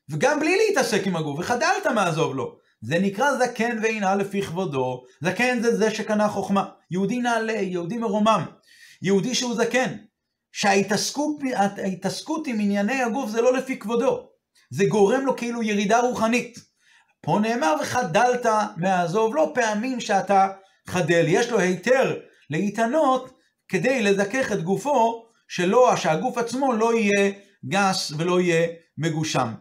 וגם 0.10 0.40
בלי 0.40 0.58
להתעסק 0.58 1.08
עם 1.08 1.16
הגוף, 1.16 1.40
וחדלת 1.40 1.88
מעזוב 1.96 2.36
לו. 2.36 2.58
זה 2.82 3.00
נקרא 3.00 3.38
זקן 3.38 3.80
ואינה 3.84 4.16
לפי 4.16 4.42
כבודו. 4.42 5.04
זקן 5.22 5.62
זה 5.62 5.78
זה 5.78 5.92
שקנה 5.92 6.30
חוכמה. 6.30 6.66
יהודי 6.92 7.20
נעלה, 7.20 7.54
יהודי 7.54 7.98
מרומם. 7.98 8.46
יהודי 9.02 9.36
שהוא 9.36 9.56
זקן. 9.56 9.96
שההתעסקות 10.52 12.48
עם 12.48 12.60
ענייני 12.60 13.02
הגוף 13.02 13.30
זה 13.30 13.42
לא 13.42 13.54
לפי 13.54 13.80
כבודו, 13.80 14.30
זה 14.70 14.86
גורם 14.86 15.26
לו 15.26 15.38
כאילו 15.38 15.64
ירידה 15.64 16.00
רוחנית. 16.00 16.73
פה 17.26 17.40
נאמר 17.42 17.76
וחדלת 17.82 18.46
מעזוב, 18.78 19.36
לא 19.36 19.52
פעמים 19.56 20.00
שאתה 20.00 20.48
חדל, 20.88 21.26
יש 21.28 21.50
לו 21.50 21.60
היתר 21.60 22.20
להתענות 22.50 23.34
כדי 23.68 24.02
לזכך 24.02 24.52
את 24.52 24.64
גופו, 24.64 25.26
שלא, 25.48 25.96
שהגוף 25.96 26.38
עצמו 26.38 26.74
לא 26.74 26.94
יהיה 26.94 27.32
גס 27.66 28.12
ולא 28.18 28.42
יהיה 28.42 28.68
מגושם. 28.98 29.54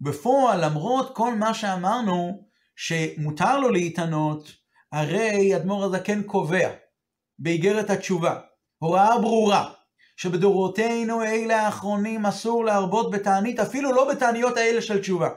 בפועל, 0.00 0.64
למרות 0.64 1.16
כל 1.16 1.34
מה 1.34 1.54
שאמרנו, 1.54 2.44
שמותר 2.76 3.58
לו 3.58 3.70
להתענות, 3.70 4.52
הרי 4.92 5.56
אדמו"ר 5.56 5.84
הזקן 5.84 6.22
קובע 6.22 6.70
באיגרת 7.38 7.90
התשובה, 7.90 8.40
הוראה 8.78 9.18
ברורה, 9.18 9.72
שבדורותינו 10.16 11.22
אלה 11.22 11.60
האחרונים 11.60 12.26
אסור 12.26 12.64
להרבות 12.64 13.10
בתענית, 13.10 13.60
אפילו 13.60 13.92
לא 13.92 14.10
בתעניות 14.10 14.56
האלה 14.56 14.82
של 14.82 15.00
תשובה. 15.00 15.28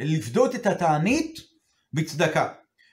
לפדות 0.00 0.54
את 0.54 0.66
התענית 0.66 1.38
בצדקה. 1.92 2.48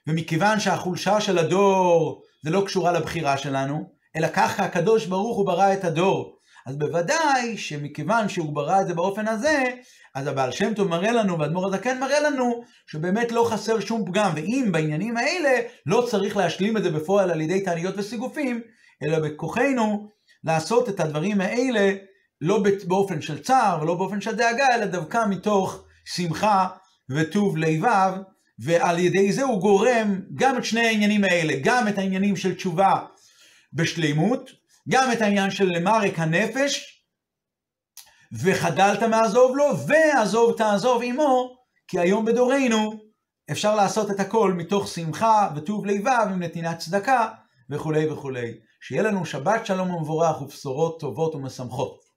ומכיוון 0.08 0.60
שהחולשה 0.60 1.22
של 1.22 1.38
הדור 1.38 2.24
זה 2.44 2.50
לא 2.50 2.64
קשורה 2.66 2.92
לבחירה 2.92 3.38
שלנו, 3.38 3.90
אלא 4.16 4.28
ככה 4.28 4.64
הקדוש 4.64 5.06
ברוך 5.06 5.38
הוא 5.38 5.46
ברא 5.46 5.74
את 5.74 5.84
הדור. 5.84 6.38
אז 6.66 6.78
בוודאי 6.78 7.58
שמכיוון 7.58 8.30
שהוא 8.30 8.56
ברא 8.56 8.82
את 8.82 8.88
זה 8.88 8.94
באופן 8.94 9.28
הזה, 9.28 9.64
אז 10.16 10.28
הבעל 10.28 10.52
שם 10.52 10.74
טוב 10.74 10.88
מראה 10.88 11.12
לנו, 11.12 11.40
והאדמו"ר 11.40 11.68
הזקן 11.68 12.00
מראה 12.00 12.20
לנו, 12.20 12.64
שבאמת 12.88 13.32
לא 13.32 13.48
חסר 13.50 13.80
שום 13.80 14.06
פגם, 14.06 14.32
ואם 14.36 14.70
בעניינים 14.72 15.18
האלה 15.18 15.62
לא 15.86 16.08
צריך 16.10 16.38
להשלים 16.38 16.78
את 16.78 16.84
זה 16.84 16.92
בפועל 16.92 17.32
על 17.32 17.42
ידי 17.42 17.62
תעניות 17.62 17.96
וסיגופים, 17.98 18.62
אלא 19.04 19.20
בכוחנו 19.20 20.10
לעשות 20.44 20.90
את 20.90 21.00
הדברים 21.00 21.42
האלה 21.42 21.94
לא 22.42 22.64
באופן 22.88 23.22
של 23.22 23.44
צער 23.44 23.82
ולא 23.82 23.96
באופן 23.96 24.22
של 24.22 24.36
דאגה, 24.36 24.66
אלא 24.76 24.86
דווקא 24.86 25.26
מתוך 25.30 25.84
שמחה 26.06 26.68
וטוב 27.16 27.58
לבב, 27.58 28.14
ועל 28.60 29.00
ידי 29.00 29.32
זה 29.32 29.44
הוא 29.44 29.62
גורם 29.62 30.22
גם 30.36 30.58
את 30.58 30.66
שני 30.66 30.82
העניינים 30.82 31.24
האלה, 31.24 31.54
גם 31.64 31.88
את 31.88 31.98
העניינים 31.98 32.36
של 32.36 32.56
תשובה 32.56 33.06
בשלימות, 33.74 34.50
גם 34.90 35.12
את 35.12 35.22
העניין 35.22 35.52
של 35.52 35.66
למרק 35.66 36.20
הנפש, 36.20 37.02
וחדלת 38.44 39.04
מעזוב 39.04 39.58
לו, 39.58 39.66
ועזוב 39.88 40.58
תעזוב 40.58 41.02
עמו, 41.06 41.58
כי 41.88 42.00
היום 42.00 42.26
בדורנו 42.26 43.04
אפשר 43.52 43.76
לעשות 43.76 44.12
את 44.12 44.20
הכל 44.20 44.54
מתוך 44.54 44.88
שמחה 44.88 45.50
וטוב 45.56 45.86
לבב 45.86 46.28
עם 46.30 46.44
נתינת 46.44 46.78
צדקה 46.78 47.28
וכולי 47.70 48.10
וכולי. 48.10 48.52
שיהיה 48.82 49.04
לנו 49.04 49.26
שבת 49.26 49.66
שלום 49.66 49.96
ומבורך 49.96 50.42
ובשורות 50.42 51.00
טובות 51.00 51.36
ומשמחות. 51.36 52.11